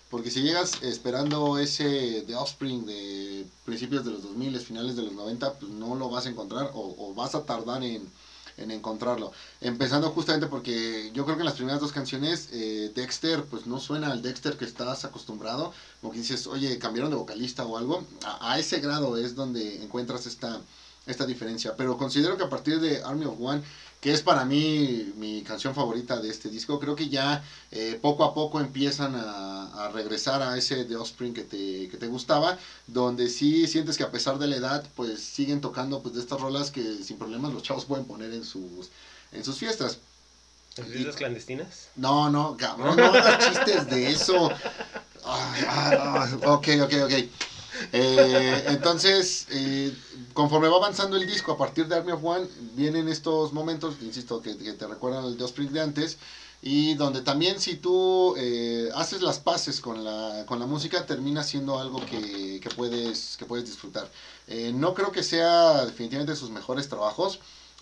Porque 0.09 0.31
si 0.31 0.41
llegas 0.41 0.81
esperando 0.81 1.57
ese 1.59 2.23
The 2.25 2.35
Offspring 2.35 2.85
de 2.85 3.45
principios 3.63 4.03
de 4.03 4.11
los 4.11 4.23
2000, 4.23 4.59
finales 4.59 4.95
de 4.95 5.03
los 5.03 5.13
90, 5.13 5.53
pues 5.59 5.71
no 5.71 5.95
lo 5.95 6.09
vas 6.09 6.25
a 6.25 6.29
encontrar 6.29 6.71
o, 6.73 6.95
o 6.97 7.13
vas 7.13 7.35
a 7.35 7.45
tardar 7.45 7.83
en, 7.83 8.09
en 8.57 8.71
encontrarlo. 8.71 9.31
Empezando 9.61 10.09
justamente 10.11 10.47
porque 10.47 11.11
yo 11.13 11.25
creo 11.25 11.37
que 11.37 11.41
en 11.41 11.45
las 11.45 11.55
primeras 11.55 11.79
dos 11.79 11.91
canciones 11.91 12.47
eh, 12.51 12.91
Dexter 12.93 13.45
pues 13.45 13.65
no 13.67 13.79
suena 13.79 14.11
al 14.11 14.21
Dexter 14.21 14.57
que 14.57 14.65
estás 14.65 15.05
acostumbrado, 15.05 15.71
como 16.01 16.11
que 16.11 16.19
dices, 16.19 16.47
oye, 16.47 16.77
cambiaron 16.79 17.11
de 17.11 17.17
vocalista 17.17 17.63
o 17.65 17.77
algo. 17.77 18.03
A, 18.23 18.53
a 18.53 18.59
ese 18.59 18.79
grado 18.79 19.17
es 19.17 19.35
donde 19.35 19.81
encuentras 19.83 20.25
esta, 20.25 20.59
esta 21.05 21.25
diferencia. 21.25 21.75
Pero 21.75 21.97
considero 21.97 22.37
que 22.37 22.43
a 22.43 22.49
partir 22.49 22.79
de 22.79 23.01
Army 23.03 23.25
of 23.25 23.37
One, 23.39 23.61
que 24.01 24.13
es 24.13 24.21
para 24.21 24.45
mí 24.45 25.11
mi 25.17 25.43
canción 25.43 25.75
favorita 25.75 26.21
de 26.21 26.29
este 26.29 26.49
disco, 26.49 26.79
creo 26.79 26.95
que 26.95 27.09
ya 27.09 27.43
eh, 27.71 27.99
poco 28.01 28.23
a 28.23 28.33
poco 28.33 28.61
empiezan 28.61 29.15
a, 29.15 29.85
a 29.85 29.89
regresar 29.89 30.41
a 30.41 30.57
ese 30.57 30.85
The 30.85 30.95
Offspring 30.95 31.33
que 31.33 31.43
te, 31.43 31.89
que 31.89 31.97
te 31.97 32.07
gustaba, 32.07 32.57
donde 32.87 33.29
sí 33.29 33.67
sientes 33.67 33.97
que 33.97 34.03
a 34.03 34.11
pesar 34.11 34.37
de 34.39 34.47
la 34.47 34.55
edad, 34.55 34.85
pues 34.95 35.21
siguen 35.21 35.59
tocando 35.59 36.01
pues 36.01 36.15
de 36.15 36.21
estas 36.21 36.39
rolas 36.39 36.71
que 36.71 37.03
sin 37.03 37.17
problemas 37.17 37.53
los 37.53 37.63
chavos 37.63 37.85
pueden 37.85 38.05
poner 38.05 38.31
en 38.31 38.45
sus, 38.45 38.89
en 39.33 39.43
sus 39.43 39.57
fiestas. 39.57 39.97
¿Las 40.77 40.87
fiestas 40.87 41.15
clandestinas? 41.17 41.89
No, 41.97 42.29
no, 42.29 42.55
cabrón, 42.55 42.95
no 42.95 43.05
hagas 43.05 43.49
chistes 43.49 43.89
de 43.89 44.11
eso. 44.11 44.49
Ay, 45.25 45.63
ah, 45.67 46.27
no, 46.41 46.53
ok, 46.53 46.67
ok, 46.83 46.93
ok. 47.03 47.13
Eh, 47.91 48.65
entonces, 48.67 49.47
eh, 49.49 49.91
conforme 50.33 50.67
va 50.67 50.77
avanzando 50.77 51.17
el 51.17 51.25
disco, 51.25 51.51
a 51.51 51.57
partir 51.57 51.87
de 51.87 51.95
Army 51.95 52.11
of 52.11 52.23
One, 52.23 52.47
vienen 52.75 53.07
estos 53.07 53.51
momentos, 53.51 53.95
insisto, 54.01 54.41
que, 54.41 54.55
que 54.57 54.73
te 54.73 54.85
recuerdan 54.87 55.25
el 55.25 55.37
de 55.37 55.43
Offspring 55.43 55.71
de 55.73 55.81
antes, 55.81 56.17
y 56.61 56.93
donde 56.95 57.21
también 57.21 57.59
si 57.59 57.75
tú 57.75 58.35
eh, 58.37 58.89
haces 58.93 59.21
las 59.21 59.39
paces 59.39 59.79
con 59.79 60.03
la, 60.03 60.43
con 60.45 60.59
la 60.59 60.65
música, 60.65 61.05
termina 61.05 61.41
siendo 61.43 61.79
algo 61.79 61.99
que, 62.05 62.59
que 62.61 62.69
puedes, 62.69 63.35
que 63.37 63.45
puedes 63.45 63.65
disfrutar. 63.65 64.09
Eh, 64.47 64.71
no 64.73 64.93
creo 64.93 65.11
que 65.11 65.23
sea 65.23 65.85
definitivamente 65.85 66.35
sus 66.35 66.49
mejores 66.51 66.87
trabajos, 66.89 67.39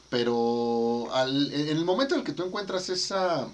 pero 0.10 1.10
al- 1.12 1.52
en 1.52 1.68
el 1.78 1.84
momento 1.84 2.14
en 2.16 2.20
el 2.20 2.26
que 2.26 2.32
tú 2.34 2.44
encuentras 2.44 2.90
esa, 2.90 3.48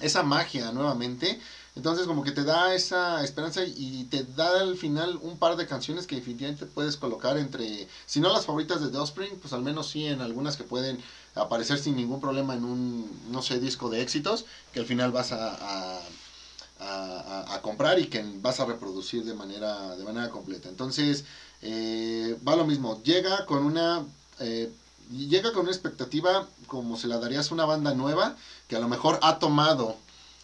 esa 0.00 0.22
magia 0.22 0.72
nuevamente, 0.72 1.38
entonces 1.74 2.06
como 2.06 2.22
que 2.22 2.32
te 2.32 2.44
da 2.44 2.74
esa 2.74 3.24
esperanza 3.24 3.64
y 3.64 4.04
te 4.04 4.24
da 4.24 4.60
al 4.60 4.76
final 4.76 5.18
un 5.22 5.38
par 5.38 5.56
de 5.56 5.66
canciones 5.66 6.06
que 6.06 6.16
definitivamente 6.16 6.66
puedes 6.66 6.96
colocar 6.96 7.38
entre, 7.38 7.88
si 8.04 8.20
no 8.20 8.30
las 8.30 8.44
favoritas 8.44 8.82
de 8.82 8.88
The 8.88 8.98
Offspring, 8.98 9.38
pues 9.38 9.54
al 9.54 9.62
menos 9.62 9.88
sí 9.88 10.06
en 10.06 10.20
algunas 10.20 10.56
que 10.56 10.64
pueden 10.64 11.02
aparecer 11.34 11.78
sin 11.78 11.96
ningún 11.96 12.20
problema 12.20 12.54
en 12.54 12.64
un, 12.64 13.10
no 13.30 13.40
sé, 13.40 13.58
disco 13.58 13.88
de 13.88 14.02
éxitos, 14.02 14.44
que 14.72 14.80
al 14.80 14.86
final 14.86 15.12
vas 15.12 15.32
a, 15.32 16.02
a, 16.78 17.60
comprar 17.62 17.98
y 17.98 18.06
que 18.06 18.22
vas 18.40 18.60
a 18.60 18.64
reproducir 18.64 19.24
de 19.24 19.34
manera, 19.34 19.96
de 19.96 20.04
manera 20.04 20.28
completa. 20.30 20.68
Entonces, 20.68 21.24
eh, 21.62 22.36
va 22.46 22.56
lo 22.56 22.64
mismo, 22.64 23.00
llega 23.02 23.46
con 23.46 23.64
una... 23.64 24.04
eh, 24.40 24.70
llega 25.10 25.52
con 25.52 25.62
una 25.62 25.70
expectativa 25.70 26.48
como 26.66 26.96
se 26.96 27.06
la 27.06 27.18
darías 27.18 27.50
a 27.50 27.54
una 27.54 27.66
banda 27.66 27.94
nueva 27.94 28.36
que 28.66 28.76
a 28.76 28.80
lo 28.80 28.88
mejor 28.88 29.18
ha 29.22 29.38
tomado 29.38 29.96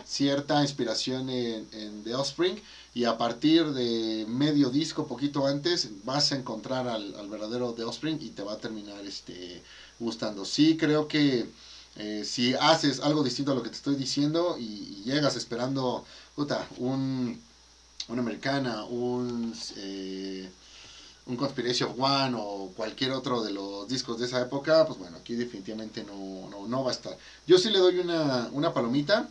cierta 0.07 0.63
inspiración 0.63 1.29
en, 1.31 1.69
en 1.73 2.05
The 2.05 2.15
Offspring 2.15 2.61
y 2.95 3.05
a 3.05 3.17
partir 3.17 3.67
de 3.73 4.25
medio 4.29 4.71
disco, 4.71 5.07
poquito 5.07 5.47
antes, 5.47 5.89
vas 6.05 6.33
a 6.33 6.37
encontrar 6.37 6.89
al, 6.89 7.15
al 7.17 7.29
verdadero 7.29 7.73
The 7.73 7.85
Offspring 7.85 8.19
y 8.21 8.31
te 8.31 8.43
va 8.43 8.55
a 8.55 8.59
terminar 8.59 9.05
este, 9.05 9.63
gustando. 9.99 10.45
Sí, 10.45 10.77
creo 10.77 11.07
que 11.09 11.47
eh, 11.97 12.25
si 12.25 12.55
haces 12.55 13.01
algo 13.01 13.25
distinto 13.25 13.53
a 13.53 13.55
lo 13.55 13.63
que 13.63 13.71
te 13.71 13.75
estoy 13.75 13.97
diciendo 13.97 14.57
y, 14.59 15.03
llegas 15.05 15.37
esperando 15.37 16.05
puta, 16.37 16.67
un, 16.77 17.41
una 18.09 18.23
americana, 18.23 18.85
un, 18.85 19.55
eh, 19.77 20.49
un 21.27 21.37
Conspiracy 21.37 21.85
of 21.85 21.99
One 21.99 22.37
o 22.39 22.73
cualquier 22.77 23.13
otro 23.13 23.43
de 23.43 23.53
los 23.53 23.89
discos 23.89 24.19
de 24.19 24.27
esa 24.27 24.41
época, 24.41 24.87
pues 24.87 24.99
bueno, 24.99 25.17
aquí 25.17 25.35
definitivamente 25.35 26.05
no, 26.05 26.49
no, 26.51 26.69
no 26.69 26.85
va 26.85 26.91
a 26.91 26.95
estar. 26.95 27.17
Yo 27.47 27.59
sí 27.59 27.71
le 27.71 27.79
doy 27.79 27.99
una, 27.99 28.49
una 28.53 28.73
palomita, 28.73 29.29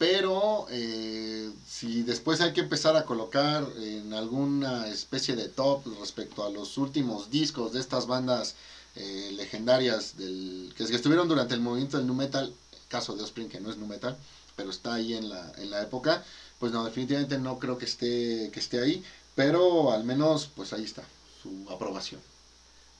pero 0.00 0.64
eh, 0.70 1.52
si 1.68 2.02
después 2.04 2.40
hay 2.40 2.54
que 2.54 2.62
empezar 2.62 2.96
a 2.96 3.04
colocar 3.04 3.68
en 3.76 4.14
alguna 4.14 4.88
especie 4.88 5.36
de 5.36 5.50
top 5.50 5.82
respecto 6.00 6.42
a 6.42 6.48
los 6.48 6.78
últimos 6.78 7.30
discos 7.30 7.74
de 7.74 7.80
estas 7.80 8.06
bandas 8.06 8.54
eh, 8.96 9.30
legendarias 9.36 10.16
del, 10.16 10.72
que, 10.74 10.84
estuvieron 10.84 11.28
durante 11.28 11.52
el 11.52 11.60
movimiento 11.60 11.98
del 11.98 12.06
nu 12.06 12.14
metal, 12.14 12.50
caso 12.88 13.14
de 13.14 13.22
Offspring 13.22 13.50
que 13.50 13.60
no 13.60 13.68
es 13.70 13.76
nu 13.76 13.86
metal, 13.86 14.16
pero 14.56 14.70
está 14.70 14.94
ahí 14.94 15.12
en 15.12 15.28
la, 15.28 15.52
en 15.58 15.68
la 15.68 15.82
época, 15.82 16.24
pues 16.58 16.72
no, 16.72 16.82
definitivamente 16.82 17.36
no 17.36 17.58
creo 17.58 17.76
que 17.76 17.84
esté, 17.84 18.48
que 18.54 18.60
esté 18.60 18.80
ahí, 18.80 19.04
pero 19.34 19.92
al 19.92 20.04
menos 20.04 20.48
pues 20.56 20.72
ahí 20.72 20.84
está, 20.84 21.04
su 21.42 21.68
aprobación. 21.68 22.22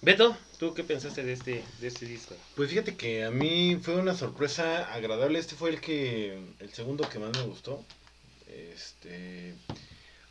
Beto, 0.03 0.35
¿tú 0.59 0.73
qué 0.73 0.83
pensaste 0.83 1.23
de 1.23 1.35
este, 1.35 1.63
de 1.79 1.87
este 1.87 2.07
disco? 2.07 2.35
Pues 2.57 2.71
fíjate 2.71 2.97
que 2.97 3.25
a 3.25 3.31
mí 3.31 3.79
fue 3.83 3.97
una 3.97 4.15
sorpresa 4.15 4.91
agradable. 4.95 5.39
Este 5.39 5.57
fue 5.57 5.69
el 5.69 5.81
que 5.83 6.39
el 6.59 6.73
segundo 6.73 7.07
que 7.07 7.19
más 7.19 7.37
me 7.37 7.43
gustó. 7.43 7.85
Este 8.49 9.55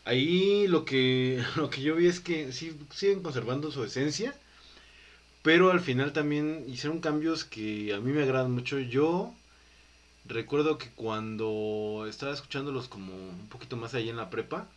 ahí 0.05 0.67
lo 0.67 0.85
que 0.85 1.43
lo 1.55 1.69
que 1.69 1.81
yo 1.81 1.95
vi 1.95 2.07
es 2.07 2.19
que 2.19 2.51
sí 2.51 2.75
siguen 2.91 3.21
conservando 3.21 3.71
su 3.71 3.83
esencia, 3.83 4.35
pero 5.43 5.69
al 5.69 5.81
final 5.81 6.13
también 6.13 6.65
hicieron 6.67 6.99
cambios 6.99 7.45
que 7.45 7.93
a 7.93 7.99
mí 7.99 8.11
me 8.11 8.23
agradan 8.23 8.51
mucho. 8.51 8.79
Yo 8.79 9.35
recuerdo 10.25 10.79
que 10.79 10.89
cuando 10.89 12.07
estaba 12.09 12.33
escuchándolos 12.33 12.87
como 12.87 13.13
un 13.13 13.49
poquito 13.49 13.77
más 13.77 13.93
allá 13.93 14.09
en 14.09 14.17
la 14.17 14.31
prepa, 14.31 14.67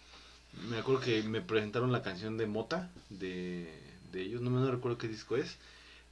me 0.68 0.76
acuerdo 0.76 1.00
que 1.00 1.22
me 1.22 1.40
presentaron 1.40 1.92
la 1.92 2.02
canción 2.02 2.36
de 2.36 2.46
Mota 2.46 2.90
de, 3.08 3.81
de 4.12 4.22
ellos, 4.22 4.40
no 4.42 4.50
me 4.50 4.70
recuerdo 4.70 4.98
qué 4.98 5.08
disco 5.08 5.36
es, 5.36 5.58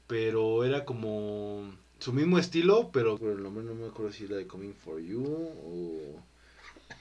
pero 0.06 0.64
era 0.64 0.84
como 0.84 1.72
su 1.98 2.12
mismo 2.12 2.38
estilo, 2.38 2.90
pero 2.92 3.18
el 3.20 3.42
nombre 3.42 3.64
no 3.64 3.74
me 3.74 3.86
acuerdo 3.88 4.12
si 4.12 4.24
era 4.24 4.36
de 4.36 4.46
Coming 4.46 4.74
for 4.74 5.00
You 5.00 5.24
o, 5.24 6.22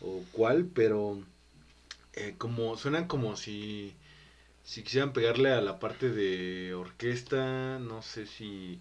o 0.02 0.24
cuál, 0.32 0.66
pero 0.66 1.20
eh, 2.14 2.36
como 2.38 2.78
suenan 2.78 3.08
como 3.08 3.36
si 3.38 3.94
si 4.64 4.84
quisieran 4.84 5.14
pegarle 5.14 5.52
a 5.52 5.62
la 5.62 5.80
parte 5.80 6.10
de 6.12 6.76
orquesta, 6.76 7.80
no 7.80 8.04
sé 8.04 8.28
si 8.28 8.80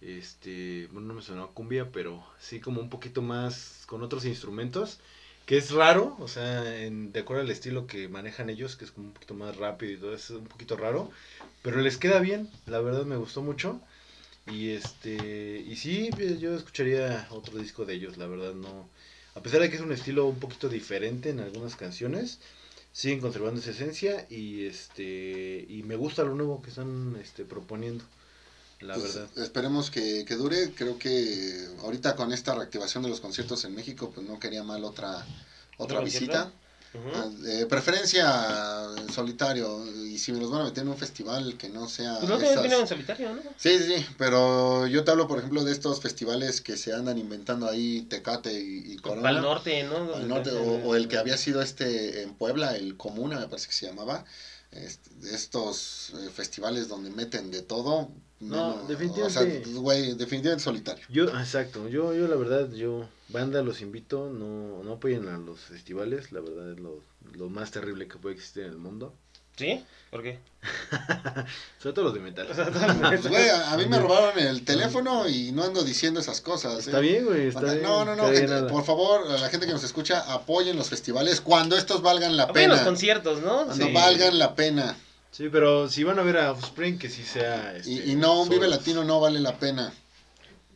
este, 0.00 0.88
bueno, 0.92 1.08
no 1.08 1.14
me 1.14 1.22
sonaba 1.22 1.52
cumbia, 1.52 1.92
pero 1.92 2.24
sí 2.40 2.60
como 2.60 2.80
un 2.80 2.90
poquito 2.90 3.22
más 3.22 3.84
con 3.86 4.02
otros 4.02 4.24
instrumentos, 4.24 4.98
que 5.46 5.56
es 5.58 5.70
raro, 5.72 6.16
o 6.20 6.28
sea, 6.28 6.82
en, 6.84 7.12
de 7.12 7.20
acuerdo 7.20 7.42
al 7.42 7.50
estilo 7.50 7.86
que 7.86 8.08
manejan 8.08 8.50
ellos, 8.50 8.76
que 8.76 8.84
es 8.84 8.90
como 8.92 9.08
un 9.08 9.14
poquito 9.14 9.34
más 9.34 9.56
rápido 9.56 9.92
y 9.92 9.96
todo 9.98 10.14
eso, 10.14 10.34
es 10.34 10.40
un 10.40 10.46
poquito 10.48 10.76
raro, 10.76 11.10
pero 11.62 11.80
les 11.80 11.98
queda 11.98 12.20
bien, 12.20 12.50
la 12.66 12.80
verdad 12.80 13.04
me 13.04 13.16
gustó 13.16 13.42
mucho. 13.42 13.80
Y 14.46 14.70
este, 14.70 15.62
y 15.66 15.76
sí, 15.76 16.10
pues, 16.16 16.40
yo 16.40 16.54
escucharía 16.56 17.28
otro 17.30 17.58
disco 17.58 17.84
de 17.86 17.94
ellos, 17.94 18.16
la 18.18 18.26
verdad 18.26 18.54
no. 18.54 18.90
A 19.34 19.42
pesar 19.42 19.60
de 19.60 19.70
que 19.70 19.76
es 19.76 19.82
un 19.82 19.92
estilo 19.92 20.26
un 20.26 20.40
poquito 20.40 20.68
diferente 20.68 21.30
en 21.30 21.40
algunas 21.40 21.76
canciones, 21.76 22.40
siguen 22.92 23.20
conservando 23.20 23.60
esa 23.60 23.70
esencia 23.72 24.26
y 24.30 24.66
este 24.66 25.66
y 25.68 25.82
me 25.84 25.96
gusta 25.96 26.24
lo 26.24 26.34
nuevo 26.34 26.62
que 26.62 26.70
están 26.70 27.16
este 27.22 27.44
proponiendo. 27.44 28.04
la 28.80 28.98
Pues, 28.98 28.98
verdad. 28.98 29.30
Esperemos 29.36 29.90
que, 29.90 30.24
que 30.24 30.34
dure. 30.36 30.72
Creo 30.74 30.98
que 30.98 31.66
ahorita 31.80 32.16
con 32.16 32.32
esta 32.32 32.54
reactivación 32.54 33.02
de 33.04 33.08
los 33.08 33.20
conciertos 33.20 33.64
en 33.64 33.74
México, 33.74 34.10
pues 34.14 34.26
no 34.26 34.38
quería 34.40 34.64
mal 34.64 34.84
otra 34.84 35.26
otra 35.76 36.00
¿Otro 36.00 36.02
visita. 36.02 36.52
Ah, 36.92 37.28
preferencia 37.68 38.86
en 38.98 39.12
solitario. 39.12 39.84
Y 40.06 40.18
si 40.18 40.32
me 40.32 40.40
los 40.40 40.50
van 40.50 40.62
a 40.62 40.64
meter 40.64 40.82
en 40.82 40.88
un 40.88 40.96
festival 40.96 41.56
que 41.56 41.68
no 41.68 41.86
sea. 41.88 42.16
Pues 42.18 42.28
no 42.28 42.36
esas- 42.36 42.64
en 42.80 42.86
solitario, 42.86 43.34
¿no? 43.34 43.42
Sí, 43.56 43.78
sí, 43.78 44.04
pero 44.18 44.86
yo 44.86 45.04
te 45.04 45.10
hablo, 45.10 45.26
por 45.28 45.38
ejemplo, 45.38 45.62
de 45.64 45.72
estos 45.72 46.00
festivales 46.00 46.60
que 46.60 46.76
se 46.76 46.92
andan 46.92 47.18
inventando 47.18 47.68
ahí, 47.68 48.02
Tecate 48.08 48.52
y, 48.52 48.92
y 48.92 48.96
Corona. 48.96 49.28
Al 49.28 49.40
norte, 49.40 49.82
¿no? 49.84 50.14
Al 50.14 50.28
norte, 50.28 50.50
o 50.50 50.94
el 50.96 51.06
que 51.08 51.16
había 51.16 51.36
sido 51.36 51.62
este 51.62 52.22
en 52.22 52.34
Puebla, 52.34 52.74
el 52.76 52.96
Comuna, 52.96 53.38
me 53.38 53.46
parece 53.46 53.68
que 53.68 53.74
se 53.74 53.86
llamaba. 53.86 54.24
Este, 54.72 55.10
estos 55.34 56.10
eh, 56.14 56.30
festivales 56.30 56.86
donde 56.88 57.10
meten 57.10 57.50
de 57.50 57.62
todo. 57.62 58.08
No, 58.38 58.70
menos- 58.76 58.88
definitivamente. 58.88 59.62
O 59.62 59.64
sea, 59.64 59.80
güey, 59.80 60.14
definitivamente 60.14 60.62
solitario. 60.64 61.04
Yo, 61.08 61.24
exacto, 61.24 61.88
yo, 61.88 62.14
yo 62.14 62.28
la 62.28 62.36
verdad, 62.36 62.70
yo, 62.72 63.08
banda, 63.28 63.62
los 63.62 63.80
invito, 63.80 64.30
no, 64.30 64.82
no 64.84 64.92
apoyen 64.92 65.28
a 65.28 65.38
los 65.38 65.58
festivales, 65.60 66.30
la 66.32 66.40
verdad 66.40 66.72
es 66.72 66.78
lo, 66.80 67.02
lo 67.32 67.48
más 67.50 67.70
terrible 67.72 68.06
que 68.08 68.16
puede 68.18 68.36
existir 68.36 68.62
en 68.64 68.70
el 68.70 68.78
mundo. 68.78 69.14
¿Sí? 69.56 69.84
¿Por 70.10 70.22
qué? 70.22 70.38
Sobre 71.78 71.94
todo 71.94 72.04
los 72.06 72.14
de 72.14 72.20
metal. 72.20 72.48
O 72.50 72.54
sea, 72.54 72.66
Pues, 72.66 73.26
güey, 73.28 73.48
a, 73.48 73.72
a 73.72 73.76
mí 73.76 73.86
me 73.86 73.98
robaron 73.98 74.38
el 74.38 74.64
teléfono 74.64 75.28
y 75.28 75.52
no 75.52 75.64
ando 75.64 75.82
diciendo 75.84 76.20
esas 76.20 76.40
cosas. 76.40 76.78
Está 76.86 76.98
¿eh? 76.98 77.02
bien, 77.02 77.24
güey, 77.26 77.48
está 77.48 77.60
No, 77.60 77.66
bien. 77.72 77.82
no, 77.82 78.04
no, 78.04 78.12
está 78.26 78.26
gente, 78.38 78.46
nada. 78.54 78.66
por 78.68 78.84
favor, 78.84 79.26
a 79.30 79.38
la 79.38 79.48
gente 79.48 79.66
que 79.66 79.72
nos 79.72 79.84
escucha, 79.84 80.20
apoyen 80.32 80.76
los 80.76 80.88
festivales 80.88 81.40
cuando 81.40 81.76
estos 81.76 82.02
valgan 82.02 82.36
la 82.36 82.44
Apoyen 82.44 82.68
los 82.68 82.78
pena. 82.78 82.88
conciertos, 82.90 83.40
¿no? 83.42 83.66
Cuando 83.66 83.86
Sí. 83.86 83.92
valgan 83.92 84.38
la 84.38 84.54
pena. 84.54 84.96
Sí, 85.30 85.48
pero 85.50 85.88
si 85.88 86.02
van 86.04 86.18
a 86.18 86.22
ver 86.22 86.38
a 86.38 86.50
Offspring, 86.52 86.98
que 86.98 87.08
sí 87.08 87.22
sea... 87.22 87.76
este, 87.76 87.90
Y, 87.90 88.12
y 88.12 88.14
no, 88.16 88.42
un 88.42 88.48
Vive. 88.48 88.66
Latino 88.68 89.04
no 89.04 89.20
vale 89.20 89.38
la 89.40 89.56
pena. 89.58 89.92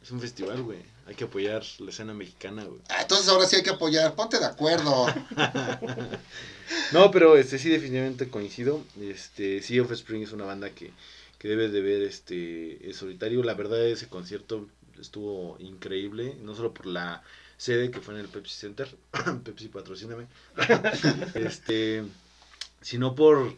Es 0.02 0.10
un 0.12 0.20
festival, 0.20 0.62
güey, 0.62 0.78
hay 1.06 1.14
que 1.14 1.24
apoyar 1.24 1.62
la 1.78 1.90
escena 1.90 2.14
mexicana, 2.14 2.64
güey. 2.64 2.80
Ah, 2.88 3.02
entonces 3.02 3.28
ahora 3.28 3.46
sí 3.46 3.56
hay 3.56 3.62
que 3.62 3.70
apoyar, 3.70 4.14
ponte 4.14 4.38
de 4.38 4.46
acuerdo. 4.46 5.06
No, 6.92 7.10
pero 7.10 7.36
este 7.36 7.58
sí 7.58 7.68
definitivamente 7.68 8.28
coincido. 8.28 8.82
Este 9.00 9.60
sí 9.62 9.78
Offspring 9.80 10.22
es 10.22 10.32
una 10.32 10.44
banda 10.44 10.70
que, 10.70 10.92
que 11.38 11.48
debes 11.48 11.72
de 11.72 11.82
ver 11.82 12.02
este 12.02 12.86
en 12.86 12.94
solitario. 12.94 13.42
La 13.42 13.54
verdad 13.54 13.84
ese 13.86 14.08
concierto 14.08 14.66
estuvo 15.00 15.56
increíble, 15.58 16.36
no 16.40 16.54
solo 16.54 16.72
por 16.72 16.86
la 16.86 17.22
sede 17.58 17.90
que 17.90 18.00
fue 18.00 18.14
en 18.14 18.20
el 18.20 18.28
Pepsi 18.28 18.54
Center, 18.54 18.88
Pepsi 19.44 19.68
patrocíname. 19.68 20.26
este 21.34 22.04
sino 22.80 23.14
por 23.14 23.54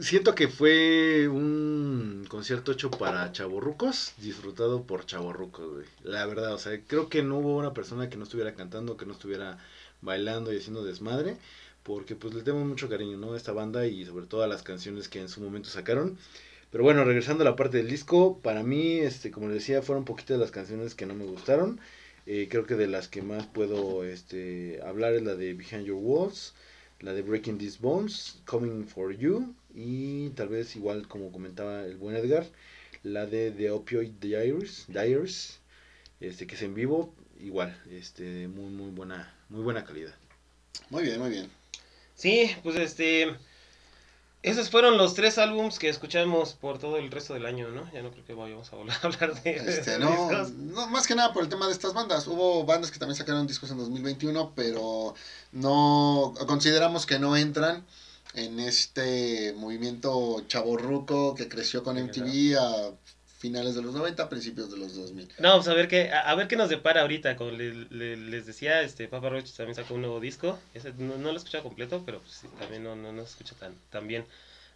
siento 0.00 0.34
que 0.34 0.48
fue 0.48 1.28
un 1.28 2.26
concierto 2.28 2.72
hecho 2.72 2.90
para 2.90 3.32
chavorrucos, 3.32 4.12
disfrutado 4.18 4.82
por 4.82 5.06
chavorrucos, 5.06 5.72
güey. 5.72 5.86
La 6.02 6.26
verdad, 6.26 6.54
o 6.54 6.58
sea, 6.58 6.80
creo 6.86 7.08
que 7.08 7.22
no 7.22 7.38
hubo 7.38 7.56
una 7.56 7.74
persona 7.74 8.10
que 8.10 8.16
no 8.16 8.24
estuviera 8.24 8.54
cantando, 8.54 8.96
que 8.96 9.06
no 9.06 9.12
estuviera 9.12 9.58
bailando 10.02 10.52
y 10.52 10.58
haciendo 10.58 10.84
desmadre 10.84 11.36
porque 11.88 12.14
pues 12.14 12.34
le 12.34 12.42
tengo 12.42 12.62
mucho 12.66 12.90
cariño, 12.90 13.16
¿no? 13.16 13.32
A 13.32 13.36
esta 13.38 13.52
banda 13.52 13.86
y 13.86 14.04
sobre 14.04 14.26
todo 14.26 14.42
a 14.42 14.46
las 14.46 14.62
canciones 14.62 15.08
que 15.08 15.20
en 15.20 15.30
su 15.30 15.40
momento 15.40 15.70
sacaron. 15.70 16.18
Pero 16.70 16.84
bueno, 16.84 17.02
regresando 17.02 17.42
a 17.42 17.46
la 17.46 17.56
parte 17.56 17.78
del 17.78 17.88
disco, 17.88 18.40
para 18.42 18.62
mí, 18.62 18.98
este, 18.98 19.30
como 19.30 19.48
les 19.48 19.54
decía, 19.54 19.80
fueron 19.80 20.04
poquitas 20.04 20.38
las 20.38 20.50
canciones 20.50 20.94
que 20.94 21.06
no 21.06 21.14
me 21.14 21.24
gustaron. 21.24 21.80
Eh, 22.26 22.46
creo 22.50 22.66
que 22.66 22.74
de 22.74 22.88
las 22.88 23.08
que 23.08 23.22
más 23.22 23.46
puedo 23.46 24.04
este, 24.04 24.82
hablar 24.84 25.14
es 25.14 25.22
la 25.22 25.34
de 25.34 25.54
Behind 25.54 25.86
Your 25.86 25.98
Walls, 25.98 26.52
la 27.00 27.14
de 27.14 27.22
Breaking 27.22 27.56
These 27.56 27.78
Bones, 27.80 28.42
Coming 28.44 28.86
For 28.86 29.16
You 29.16 29.54
y 29.78 30.30
tal 30.30 30.48
vez 30.48 30.74
igual 30.74 31.06
como 31.06 31.30
comentaba 31.30 31.82
el 31.84 31.96
buen 31.96 32.16
Edgar, 32.16 32.44
la 33.04 33.26
de 33.26 33.52
The 33.52 33.70
Opioid 33.70 34.10
Diaries, 34.20 34.86
Diaries 34.88 35.60
este, 36.20 36.48
que 36.48 36.56
es 36.56 36.62
en 36.62 36.74
vivo, 36.74 37.14
igual, 37.38 37.80
este, 37.88 38.48
muy, 38.48 38.70
muy 38.70 38.90
buena, 38.90 39.32
muy 39.48 39.62
buena 39.62 39.84
calidad. 39.84 40.14
Muy 40.90 41.04
bien, 41.04 41.20
muy 41.20 41.30
bien. 41.30 41.48
Sí, 42.16 42.50
pues 42.64 42.76
este. 42.76 43.36
Esos 44.42 44.70
fueron 44.70 44.98
los 44.98 45.14
tres 45.14 45.36
álbums 45.38 45.78
que 45.78 45.88
escuchamos 45.88 46.54
por 46.54 46.78
todo 46.78 46.96
el 46.96 47.10
resto 47.10 47.34
del 47.34 47.44
año, 47.46 47.70
¿no? 47.70 47.90
Ya 47.92 48.02
no 48.02 48.10
creo 48.10 48.24
que 48.24 48.34
vayamos 48.34 48.72
a 48.72 48.76
volver 48.76 48.94
a 49.02 49.06
hablar 49.06 49.42
de, 49.42 49.50
Este, 49.50 49.92
de 49.92 49.98
no, 49.98 50.10
discos. 50.10 50.52
no, 50.52 50.86
más 50.88 51.06
que 51.06 51.14
nada 51.16 51.32
por 51.32 51.42
el 51.42 51.48
tema 51.48 51.66
de 51.66 51.72
estas 51.72 51.92
bandas. 51.92 52.26
Hubo 52.26 52.64
bandas 52.64 52.90
que 52.90 52.98
también 52.98 53.16
sacaron 53.16 53.46
discos 53.46 53.70
en 53.70 53.78
2021, 53.78 54.52
pero 54.54 55.14
no 55.52 56.34
consideramos 56.46 57.04
que 57.06 57.18
no 57.18 57.36
entran 57.36 57.84
en 58.34 58.60
este 58.60 59.52
movimiento 59.56 60.44
chaborruco 60.48 61.34
que 61.34 61.48
creció 61.48 61.82
con 61.82 61.96
MTV 61.98 62.56
a 62.58 62.92
finales 63.38 63.74
de 63.76 63.82
los 63.82 63.94
90, 63.94 64.28
principios 64.28 64.70
de 64.70 64.78
los 64.78 64.94
2000. 64.96 65.28
No, 65.38 65.54
pues 65.56 65.68
a 65.68 65.74
ver 65.74 65.86
qué, 65.88 66.10
a, 66.10 66.20
a 66.28 66.34
ver 66.34 66.48
qué 66.48 66.56
nos 66.56 66.68
depara 66.68 67.02
ahorita. 67.02 67.36
Como 67.36 67.52
le- 67.52 67.72
le- 67.90 68.16
les 68.16 68.46
decía, 68.46 68.82
este 68.82 69.06
Papa 69.08 69.28
Roach 69.28 69.50
también 69.52 69.76
sacó 69.76 69.94
un 69.94 70.00
nuevo 70.02 70.18
disco. 70.20 70.58
Ese 70.74 70.92
no, 70.98 71.16
no 71.16 71.28
lo 71.28 71.34
he 71.34 71.36
escuchado 71.36 71.62
completo, 71.64 72.02
pero 72.04 72.20
pues, 72.20 72.34
sí, 72.34 72.48
también 72.58 72.82
no, 72.82 72.96
no, 72.96 73.12
no 73.12 73.22
se 73.24 73.30
escucha 73.30 73.54
tan, 73.54 73.74
tan 73.90 74.08
bien. 74.08 74.24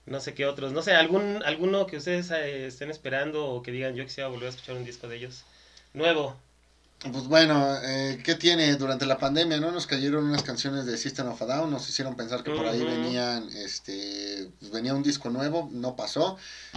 No 0.06 0.20
sé 0.20 0.34
qué 0.34 0.46
otros. 0.46 0.72
No 0.72 0.82
sé, 0.82 0.92
algún 0.92 1.42
alguno 1.44 1.86
que 1.86 1.96
ustedes 1.96 2.30
eh, 2.30 2.66
estén 2.66 2.90
esperando 2.90 3.46
o 3.46 3.62
que 3.62 3.72
digan 3.72 3.94
yo 3.96 4.04
quisiera 4.04 4.28
volver 4.28 4.46
a 4.46 4.50
escuchar 4.50 4.76
un 4.76 4.84
disco 4.84 5.08
de 5.08 5.16
ellos. 5.16 5.42
Nuevo. 5.92 6.36
Pues 7.10 7.26
bueno, 7.26 7.76
eh, 7.82 8.20
¿qué 8.22 8.36
tiene? 8.36 8.76
Durante 8.76 9.06
la 9.06 9.18
pandemia, 9.18 9.58
¿no? 9.58 9.72
Nos 9.72 9.88
cayeron 9.88 10.24
unas 10.24 10.44
canciones 10.44 10.86
de 10.86 10.96
System 10.96 11.26
of 11.26 11.42
a 11.42 11.46
Down, 11.46 11.68
nos 11.68 11.88
hicieron 11.88 12.14
pensar 12.14 12.44
que 12.44 12.52
por 12.52 12.64
ahí 12.64 12.84
venían, 12.84 13.48
este, 13.56 14.48
pues 14.60 14.70
venía 14.70 14.94
un 14.94 15.02
disco 15.02 15.28
nuevo, 15.28 15.68
no 15.72 15.96
pasó. 15.96 16.36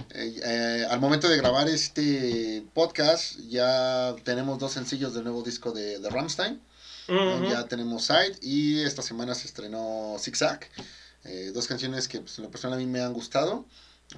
Eh, 0.09 0.41
eh, 0.43 0.87
al 0.89 0.99
momento 0.99 1.29
de 1.29 1.37
grabar 1.37 1.69
este 1.69 2.65
podcast, 2.73 3.37
ya 3.49 4.15
tenemos 4.23 4.57
dos 4.57 4.71
sencillos 4.71 5.13
del 5.13 5.25
nuevo 5.25 5.43
disco 5.43 5.71
de, 5.71 5.99
de 5.99 6.09
Rammstein. 6.09 6.59
Ya 7.07 7.67
tenemos 7.67 8.05
Side 8.05 8.37
y 8.41 8.81
esta 8.81 9.03
semana 9.03 9.35
se 9.35 9.45
estrenó 9.45 10.15
Zigzag. 10.19 10.67
Eh, 11.23 11.51
dos 11.53 11.67
canciones 11.67 12.07
que 12.07 12.19
pues, 12.19 12.39
en 12.39 12.45
lo 12.45 12.51
personal 12.51 12.79
a 12.79 12.81
mí 12.81 12.87
me 12.87 13.01
han 13.01 13.13
gustado. 13.13 13.65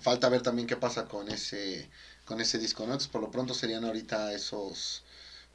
Falta 0.02 0.30
ver 0.30 0.42
también 0.42 0.68
qué 0.68 0.78
pasa 0.78 1.06
con 1.06 1.30
ese, 1.30 1.90
con 2.26 2.40
ese 2.40 2.60
disco, 2.60 2.84
¿no? 2.84 2.94
Entonces, 2.94 3.10
por 3.10 3.22
lo 3.22 3.32
pronto 3.32 3.54
serían 3.54 3.84
ahorita 3.86 4.34
esos, 4.34 5.04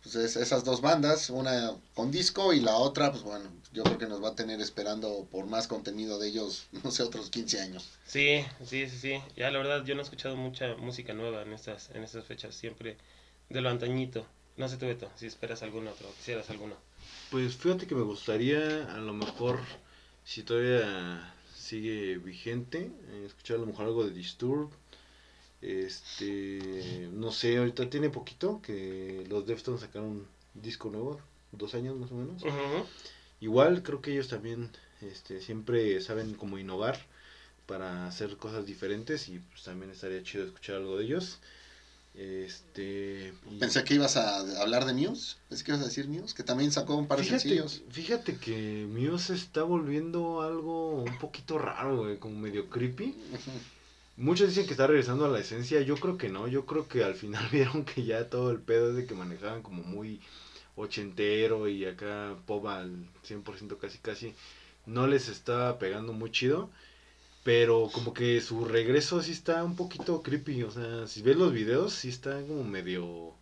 pues, 0.03 0.15
es- 0.17 0.37
esas 0.37 0.65
dos 0.65 0.81
bandas, 0.81 1.31
una 1.31 1.73
con 1.95 2.11
disco 2.11 2.53
y 2.53 2.61
la 2.61 2.77
otra, 2.77 3.11
pues 3.11 3.23
bueno, 3.23 3.51
yo 3.73 3.83
creo 3.85 3.99
que 3.99 4.07
nos 4.07 4.23
va 4.23 4.31
a 4.31 4.35
tener 4.35 4.61
esperando 4.61 5.27
por 5.31 5.47
más 5.47 5.67
contenido 5.69 6.19
de 6.19 6.29
ellos, 6.29 6.67
no 6.85 6.91
sé, 6.91 7.03
otros 7.03 7.31
15 7.31 7.61
años. 7.61 7.89
Sí, 8.07 8.45
sí, 8.65 8.89
sí, 8.89 8.99
sí. 8.99 9.21
Ya 9.37 9.51
la 9.51 9.59
verdad 9.59 9.85
yo 9.85 9.95
no 9.95 10.01
he 10.01 10.05
escuchado 10.05 10.37
mucha 10.37 10.75
música 10.77 11.15
nueva 11.15 11.43
en 11.43 11.53
estas, 11.53 11.91
en 11.95 12.03
estas 12.05 12.25
fechas, 12.27 12.55
siempre 12.55 12.97
de 13.49 13.61
lo 13.61 13.71
antañito. 13.71 14.27
No 14.57 14.69
sé 14.69 14.77
tú, 14.77 14.87
Beto, 14.87 15.11
si 15.17 15.27
esperas 15.27 15.63
alguno 15.63 15.91
otro, 15.91 16.09
quisieras 16.19 16.51
alguno. 16.51 16.75
Pues 17.31 17.57
fíjate 17.57 17.87
que 17.87 17.95
me 17.95 18.03
gustaría, 18.03 18.93
a 18.95 18.99
lo 18.99 19.15
mejor, 19.15 19.61
si 20.25 20.43
todavía 20.43 21.35
sigue 21.57 22.19
vigente, 22.19 22.91
eh, 23.09 23.25
escuchar 23.27 23.57
a 23.57 23.61
lo 23.61 23.67
mejor 23.67 23.87
algo 23.87 24.05
de 24.05 24.11
Disturb. 24.11 24.71
Este, 25.63 27.09
no 27.13 27.31
sé, 27.31 27.57
ahorita 27.57 27.89
tiene 27.89 28.11
poquito 28.11 28.61
que 28.63 29.25
los 29.31 29.47
Deftones 29.47 29.81
sacaron 29.81 30.09
un 30.55 30.63
disco 30.63 30.91
nuevo, 30.91 31.21
dos 31.53 31.75
años 31.75 31.97
más 31.97 32.11
o 32.11 32.17
menos. 32.17 32.43
Igual 33.41 33.83
creo 33.83 34.01
que 34.03 34.13
ellos 34.13 34.29
también 34.29 34.71
este, 35.01 35.41
siempre 35.41 36.01
saben 36.01 36.35
cómo 36.35 36.59
innovar 36.59 36.99
para 37.67 38.07
hacer 38.07 38.37
cosas 38.37 38.67
diferentes 38.67 39.29
y 39.29 39.39
pues 39.39 39.63
también 39.63 39.91
estaría 39.93 40.23
chido 40.23 40.45
escuchar 40.45 40.77
algo 40.77 40.97
de 40.99 41.05
ellos. 41.05 41.39
Este, 42.15 43.33
y- 43.51 43.59
Pensé 43.59 43.85
que 43.85 43.95
ibas 43.95 44.17
a 44.17 44.41
hablar 44.61 44.85
de 44.85 44.93
Muse, 44.93 45.37
pensé 45.49 45.65
que 45.65 45.71
ibas 45.71 45.81
a 45.83 45.87
decir 45.87 46.09
Muse, 46.09 46.35
que 46.35 46.43
también 46.43 46.71
sacó 46.71 46.97
un 46.97 47.07
par 47.07 47.19
de 47.19 47.25
Fíjate, 47.25 47.49
sencillos. 47.49 47.83
fíjate 47.91 48.37
que 48.37 48.87
Muse 48.89 49.29
se 49.29 49.35
está 49.35 49.63
volviendo 49.63 50.43
algo 50.43 51.03
un 51.05 51.19
poquito 51.19 51.57
raro, 51.57 52.01
güey, 52.03 52.19
como 52.19 52.39
medio 52.39 52.69
creepy. 52.69 53.15
Muchos 54.17 54.49
dicen 54.49 54.67
que 54.67 54.73
está 54.73 54.87
regresando 54.87 55.25
a 55.25 55.29
la 55.29 55.41
esencia, 55.41 55.81
yo 55.81 55.97
creo 55.97 56.19
que 56.19 56.29
no, 56.29 56.47
yo 56.47 56.67
creo 56.67 56.87
que 56.87 57.03
al 57.03 57.15
final 57.15 57.49
vieron 57.53 57.85
que 57.85 58.05
ya 58.05 58.29
todo 58.29 58.51
el 58.51 58.61
pedo 58.61 58.91
es 58.91 58.97
de 58.97 59.07
que 59.07 59.15
manejaban 59.15 59.63
como 59.63 59.83
muy 59.83 60.21
ochentero 60.77 61.67
y 61.69 61.85
acá 61.87 62.37
pop 62.47 62.67
al 62.67 62.91
100% 63.27 63.79
casi 63.79 63.99
casi, 63.99 64.35
no 64.87 65.07
les 65.07 65.29
está 65.29 65.79
pegando 65.79 66.13
muy 66.13 66.31
chido, 66.31 66.71
pero 67.45 67.91
como 67.93 68.15
que 68.15 68.41
su 68.43 68.65
regreso 68.67 69.23
sí 69.23 69.33
está 69.33 69.65
un 69.65 69.77
poquito 69.77 70.23
creepy, 70.23 70.63
o 70.65 70.71
sea, 70.71 71.07
si 71.07 71.23
ves 71.23 71.37
los 71.37 71.53
videos 71.53 71.95
sí 71.95 72.09
está 72.11 72.41
como 72.43 72.65
medio, 72.65 73.35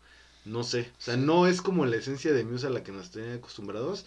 no 0.44 0.62
sé, 0.64 0.90
o 0.98 1.00
sea, 1.00 1.16
no 1.16 1.46
es 1.48 1.62
como 1.62 1.86
la 1.86 1.96
esencia 1.96 2.32
de 2.32 2.44
Muse 2.44 2.68
a 2.68 2.70
la 2.70 2.84
que 2.84 2.92
nos 2.92 3.10
tienen 3.10 3.38
acostumbrados, 3.38 4.06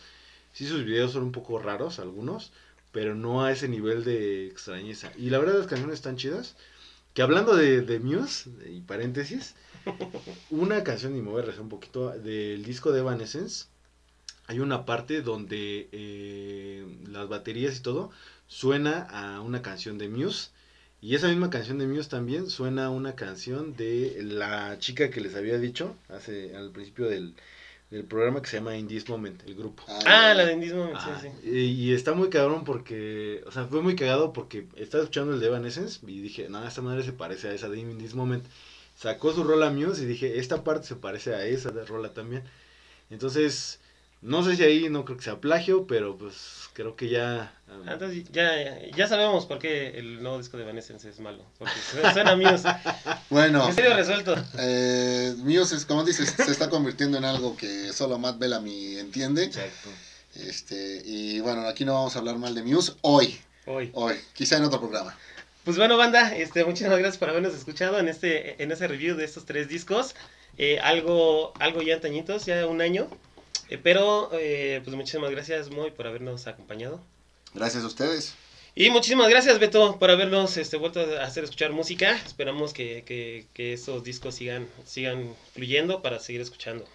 sí 0.54 0.68
sus 0.68 0.86
videos 0.86 1.12
son 1.14 1.24
un 1.24 1.32
poco 1.34 1.60
raros 1.60 2.00
algunos, 2.00 2.54
pero 2.94 3.16
no 3.16 3.44
a 3.44 3.52
ese 3.52 3.68
nivel 3.68 4.06
de 4.06 4.48
extrañeza. 4.48 5.12
Y 5.18 5.30
la 5.30 5.40
verdad 5.40 5.58
las 5.58 5.68
canciones 5.68 5.96
están 5.96 6.16
chidas. 6.16 6.56
Que 7.14 7.22
hablando 7.22 7.56
de, 7.56 7.82
de 7.82 8.00
Muse, 8.00 8.50
y 8.72 8.82
paréntesis, 8.82 9.56
una 10.50 10.84
canción, 10.84 11.16
y 11.16 11.22
me 11.22 11.30
voy 11.30 11.42
a 11.42 11.46
rezar 11.46 11.62
un 11.62 11.70
poquito, 11.70 12.10
del 12.12 12.64
disco 12.64 12.92
de 12.92 13.02
Evanescence, 13.02 13.66
hay 14.48 14.60
una 14.60 14.86
parte 14.86 15.22
donde 15.22 15.90
eh, 15.92 16.86
las 17.08 17.28
baterías 17.28 17.78
y 17.78 17.82
todo 17.82 18.12
suena 18.48 19.02
a 19.02 19.42
una 19.42 19.62
canción 19.62 19.98
de 19.98 20.10
Muse. 20.10 20.52
Y 21.02 21.16
esa 21.16 21.28
misma 21.28 21.50
canción 21.50 21.80
de 21.80 21.88
Muse 21.88 22.10
también 22.10 22.50
suena 22.50 22.90
una 22.90 23.16
canción 23.16 23.76
de 23.76 24.22
la 24.24 24.78
chica 24.80 25.10
que 25.10 25.22
les 25.22 25.36
había 25.36 25.58
dicho 25.58 25.96
hace 26.10 26.56
al 26.56 26.72
principio 26.72 27.08
del, 27.08 27.36
del 27.94 28.06
programa 28.06 28.42
que 28.42 28.50
se 28.50 28.58
llama 28.58 28.76
In 28.76 28.88
This 28.88 29.08
Moment, 29.08 29.44
el 29.46 29.54
grupo. 29.54 29.84
Ah, 30.06 30.34
la 30.34 30.46
de 30.46 30.54
Indie 30.54 30.74
Moment, 30.74 30.98
Ah, 31.00 31.20
sí, 31.22 31.30
sí. 31.44 31.50
Y, 31.50 31.60
y 31.60 31.94
está 31.94 32.14
muy 32.14 32.30
cabrón 32.30 32.64
porque, 32.64 33.44
o 33.46 33.52
sea, 33.52 33.66
fue 33.66 33.82
muy 33.82 33.96
cagado 33.96 34.34
porque 34.34 34.68
estaba 34.76 35.04
escuchando 35.04 35.34
el 35.34 35.40
de 35.40 35.46
Evanescence 35.48 36.00
y 36.08 36.20
dije, 36.20 36.50
no, 36.50 36.68
esta 36.68 36.82
madre 36.82 37.04
se 37.04 37.14
parece 37.14 37.50
a 37.50 37.54
esa 37.54 37.70
de 37.70 37.80
In 37.80 37.98
This 38.00 38.16
Moment. 38.16 38.44
Sacó 38.96 39.32
su 39.32 39.44
rola 39.44 39.70
Muse 39.70 40.04
y 40.04 40.06
dije, 40.06 40.40
esta 40.40 40.64
parte 40.64 40.88
se 40.88 40.96
parece 40.96 41.36
a 41.36 41.46
esa 41.46 41.70
de 41.72 41.86
rola 41.86 42.14
también. 42.14 42.44
Entonces, 43.12 43.80
no 44.24 44.44
sé 44.44 44.56
si 44.56 44.64
ahí 44.64 44.90
no 44.90 45.06
creo 45.06 45.18
que 45.18 45.24
sea 45.24 45.40
plagio, 45.40 45.86
pero 45.86 46.18
pues 46.18 46.36
creo 46.74 46.96
que 46.96 47.10
ya... 47.10 47.54
um, 47.68 47.88
Ah, 47.88 47.94
Entonces 47.94 48.24
ya, 48.32 48.52
ya 48.96 49.08
sabemos 49.08 49.46
por 49.46 49.60
qué 49.60 49.90
el 50.00 50.24
nuevo 50.24 50.38
disco 50.40 50.58
de 50.58 50.64
Evanescence 50.64 51.08
es 51.10 51.20
malo. 51.20 51.44
Porque 51.60 51.74
su- 51.92 52.00
suena 52.14 52.32
a 52.32 52.36
Muse. 52.38 52.68
Bueno, 53.30 53.66
Misterio 53.68 53.96
resuelto. 53.96 54.36
eh, 54.58 55.34
Muse, 55.38 55.76
es, 55.76 55.86
como 55.86 56.04
dices, 56.04 56.30
se 56.36 56.52
está 56.52 56.70
convirtiendo 56.70 57.18
en 57.18 57.26
algo 57.26 57.56
que 57.58 57.92
solo 57.94 58.18
Matt 58.18 58.40
Bellamy 58.40 58.98
entiende. 58.98 59.44
Exacto. 59.46 59.90
Este, 60.36 61.02
y 61.06 61.40
bueno, 61.42 61.68
aquí 61.68 61.86
no 61.86 61.94
vamos 61.94 62.16
a 62.16 62.20
hablar 62.20 62.38
mal 62.38 62.56
de 62.56 62.64
Muse 62.64 62.94
hoy, 63.02 63.40
Hoy. 63.68 63.92
hoy, 63.94 64.16
quizá 64.34 64.58
en 64.58 64.64
otro 64.64 64.80
programa. 64.80 65.16
Pues 65.64 65.78
bueno, 65.78 65.96
banda, 65.96 66.36
este, 66.36 66.66
muchísimas 66.66 66.98
gracias 66.98 67.18
por 67.18 67.30
habernos 67.30 67.54
escuchado 67.54 68.00
en 68.00 68.10
este, 68.10 68.62
en 68.62 68.72
ese 68.72 68.88
review 68.88 69.16
de 69.16 69.26
estos 69.26 69.46
tres 69.46 69.68
discos. 69.70 70.16
Eh, 70.58 70.80
algo, 70.80 71.54
algo 71.60 71.82
ya 71.82 71.96
antañitos, 71.96 72.46
ya 72.46 72.66
un 72.68 72.82
año. 72.82 73.08
Eh, 73.74 73.80
pero, 73.82 74.30
eh, 74.34 74.82
pues 74.84 74.96
muchísimas 74.96 75.32
gracias, 75.32 75.72
Moy, 75.72 75.90
por 75.90 76.06
habernos 76.06 76.46
acompañado. 76.46 77.02
Gracias 77.56 77.84
a 77.84 77.88
ustedes. 77.88 78.36
Y 78.76 78.92
muchísimas 78.92 79.30
gracias, 79.30 79.58
Beto, 79.58 79.98
por 79.98 80.12
habernos 80.12 80.58
este, 80.58 80.78
vuelto 80.78 81.00
a 81.00 81.24
hacer 81.24 81.44
escuchar 81.44 81.72
música. 81.72 82.16
Esperamos 82.24 82.72
que, 82.72 83.04
que, 83.04 83.48
que 83.56 83.74
estos 83.74 84.04
discos 84.04 84.36
sigan, 84.36 84.68
sigan 84.86 85.34
fluyendo 85.56 86.04
para 86.04 86.20
seguir 86.20 86.42
escuchando. 86.42 86.86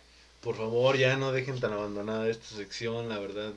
Por 0.41 0.57
favor, 0.57 0.97
ya 0.97 1.17
no 1.17 1.33
dejen 1.33 1.59
tan 1.59 1.73
abandonada 1.73 2.29
esta 2.29 2.47
sección, 2.57 3.09
la 3.09 3.19
verdad. 3.19 3.53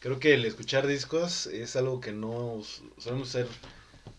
Creo 0.00 0.18
que 0.18 0.34
el 0.34 0.44
escuchar 0.44 0.88
discos 0.88 1.46
es 1.46 1.76
algo 1.76 2.00
que 2.00 2.10
no 2.10 2.60
solemos 2.98 3.28
ser, 3.28 3.46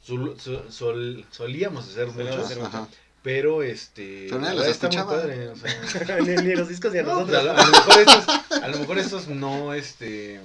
sol- 0.01 0.39
sol- 0.39 0.65
sol- 0.71 1.25
solíamos 1.29 1.89
hacer 1.89 2.07
Solíamos 2.07 2.35
mucho, 2.37 2.45
hacer 2.45 2.57
mucho. 2.59 2.87
Pero 3.25 3.63
este... 3.63 4.27
Pero 4.29 4.39
nadie 4.39 4.55
los 4.59 4.67
está 4.67 4.88
muy 4.88 4.97
padre, 4.97 5.49
o 5.49 5.55
sea, 5.55 6.17
ni, 6.21 6.35
ni 6.43 6.53
los 6.55 6.69
discos 6.69 6.93
ni 6.93 6.99
a 6.99 7.03
no, 7.03 7.25
nosotros. 7.25 7.39
a, 7.39 7.43
lo- 7.43 7.51
a 7.57 7.65
lo 7.65 7.71
mejor 7.71 7.99
estos, 7.99 8.27
a 8.61 8.67
lo 8.67 8.77
mejor 8.77 8.99
estos 8.99 9.27
no, 9.29 9.73
este, 9.73 10.39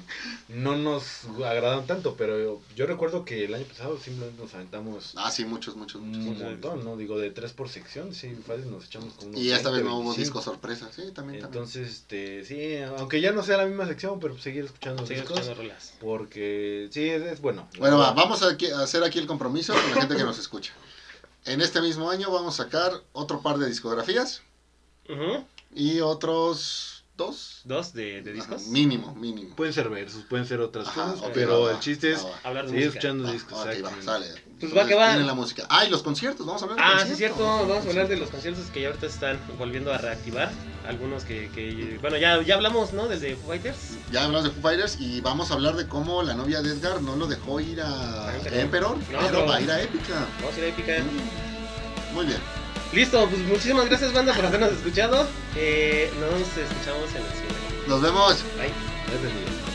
no 0.48 0.76
nos 0.76 1.24
agradan 1.44 1.86
tanto, 1.86 2.14
pero 2.16 2.42
yo, 2.42 2.60
yo 2.74 2.86
recuerdo 2.86 3.26
que 3.26 3.44
el 3.44 3.52
año 3.52 3.66
pasado 3.66 3.98
simplemente 4.00 4.42
nos 4.42 4.54
aventamos 4.54 5.12
Ah, 5.16 5.30
sí, 5.30 5.44
muchos, 5.44 5.76
muchos, 5.76 6.00
muchos. 6.00 6.40
un 6.40 6.42
montón, 6.42 6.82
¿no? 6.82 6.96
Digo, 6.96 7.18
de 7.18 7.30
tres 7.30 7.52
por 7.52 7.68
sección, 7.68 8.14
sí, 8.14 8.34
fácil 8.46 8.70
nos 8.70 8.86
echamos 8.86 9.12
con 9.12 9.28
unos 9.28 9.40
Y 9.42 9.52
esta 9.52 9.68
20, 9.70 9.82
vez 9.82 9.84
no 9.84 9.98
hubo 9.98 10.14
25. 10.14 10.38
disco 10.38 10.42
sorpresa, 10.42 10.86
sí, 10.90 11.02
también. 11.12 11.42
también. 11.42 11.44
Entonces, 11.44 11.86
este, 11.90 12.46
sí, 12.46 12.78
aunque 12.96 13.20
ya 13.20 13.32
no 13.32 13.42
sea 13.42 13.58
la 13.58 13.66
misma 13.66 13.86
sección, 13.86 14.18
pero 14.20 14.32
pues 14.32 14.42
seguir 14.42 14.64
escuchando 14.64 15.02
los 15.02 15.08
Sigue 15.08 15.20
discos. 15.20 15.38
escuchando 15.40 15.62
rolas. 15.62 15.92
Porque 16.00 16.88
sí, 16.92 17.10
es, 17.10 17.20
es 17.24 17.40
bueno. 17.42 17.68
Bueno, 17.78 17.98
va, 17.98 18.12
vamos 18.12 18.42
a, 18.42 18.48
aquí- 18.52 18.70
a 18.70 18.80
hacer 18.80 19.04
aquí 19.04 19.18
el 19.18 19.26
compromiso 19.26 19.74
con 19.74 19.90
la 19.90 20.00
gente 20.00 20.16
que 20.16 20.24
nos 20.24 20.38
escucha. 20.38 20.72
En 21.44 21.60
este 21.60 21.80
mismo 21.80 22.10
año 22.10 22.30
vamos 22.30 22.58
a 22.60 22.64
sacar 22.64 22.92
otro 23.12 23.40
par 23.40 23.58
de 23.58 23.66
discografías 23.66 24.42
y 25.74 26.00
otros 26.00 26.99
dos. 27.20 27.60
Dos 27.64 27.92
de, 27.92 28.22
de 28.22 28.32
discos. 28.32 28.62
Ajá, 28.62 28.70
mínimo, 28.72 29.14
mínimo. 29.14 29.54
Pueden 29.54 29.72
ser 29.72 29.88
versos, 29.88 30.24
pueden 30.28 30.46
ser 30.46 30.60
otras 30.60 30.88
Ajá, 30.88 31.12
cosas, 31.12 31.30
pero 31.34 31.62
va, 31.62 31.72
el 31.72 31.78
chiste 31.80 32.12
es 32.12 32.24
va. 32.24 32.30
Hablar 32.42 32.64
de 32.64 32.70
seguir 32.70 32.86
música. 32.86 32.98
escuchando 32.98 33.24
Va, 33.24 33.32
discos. 33.32 33.58
ok, 33.60 33.68
va, 33.84 34.02
sale. 34.02 34.26
Pues 34.58 34.76
va 34.76 34.86
que 34.86 34.94
va. 34.94 35.08
Viene 35.12 35.26
la 35.26 35.34
música. 35.34 35.66
Ah, 35.70 35.84
y 35.86 35.90
los 35.90 36.02
conciertos, 36.02 36.44
vamos 36.46 36.60
a 36.62 36.64
hablar 36.66 36.78
de 36.78 36.84
Ah, 36.84 37.06
sí, 37.06 37.12
es 37.12 37.18
cierto. 37.18 37.38
Vamos 37.66 37.86
a 37.86 37.88
hablar 37.88 38.08
de 38.08 38.16
los 38.16 38.28
conciertos 38.30 38.66
que 38.66 38.80
ya 38.82 38.88
ahorita 38.88 39.06
están 39.06 39.38
volviendo 39.58 39.92
a 39.92 39.98
reactivar. 39.98 40.50
Algunos 40.86 41.24
que, 41.24 41.48
que 41.54 41.98
bueno, 42.00 42.16
ya, 42.16 42.42
ya 42.42 42.54
hablamos, 42.56 42.92
¿no? 42.94 43.06
Del 43.06 43.20
de 43.20 43.36
Foo 43.36 43.48
Fighters. 43.50 43.76
Ya 44.10 44.24
hablamos 44.24 44.44
de 44.44 44.50
Foo 44.50 44.62
Fighters 44.62 44.96
y 45.00 45.20
vamos 45.20 45.50
a 45.50 45.54
hablar 45.54 45.76
de 45.76 45.86
cómo 45.86 46.22
la 46.22 46.34
novia 46.34 46.62
de 46.62 46.70
Edgar 46.70 47.00
no 47.02 47.16
lo 47.16 47.26
dejó 47.26 47.60
ir 47.60 47.80
a 47.82 48.28
A 48.30 48.36
Emperor. 48.36 48.58
Emperor, 48.60 48.96
No, 48.96 49.04
pero 49.08 49.20
pero- 49.30 49.46
va 49.46 49.56
a 49.56 49.60
ir 49.60 49.70
a 49.70 49.82
Épica. 49.82 50.26
Vamos 50.40 50.54
a 50.54 50.58
ir 50.58 50.64
a 50.64 50.68
épica. 50.68 50.92
Mm, 50.98 52.14
Muy 52.14 52.26
bien. 52.26 52.38
Listo, 52.92 53.28
pues 53.28 53.42
muchísimas 53.42 53.86
gracias, 53.86 54.12
banda, 54.12 54.34
por 54.34 54.46
habernos 54.46 54.72
escuchado. 54.72 55.26
Eh, 55.56 56.10
nos 56.20 56.40
escuchamos 56.40 57.10
en 57.10 57.22
el 57.22 57.32
siguiente. 57.32 57.88
Nos 57.88 58.02
vemos. 58.02 58.44
Bye. 58.56 59.69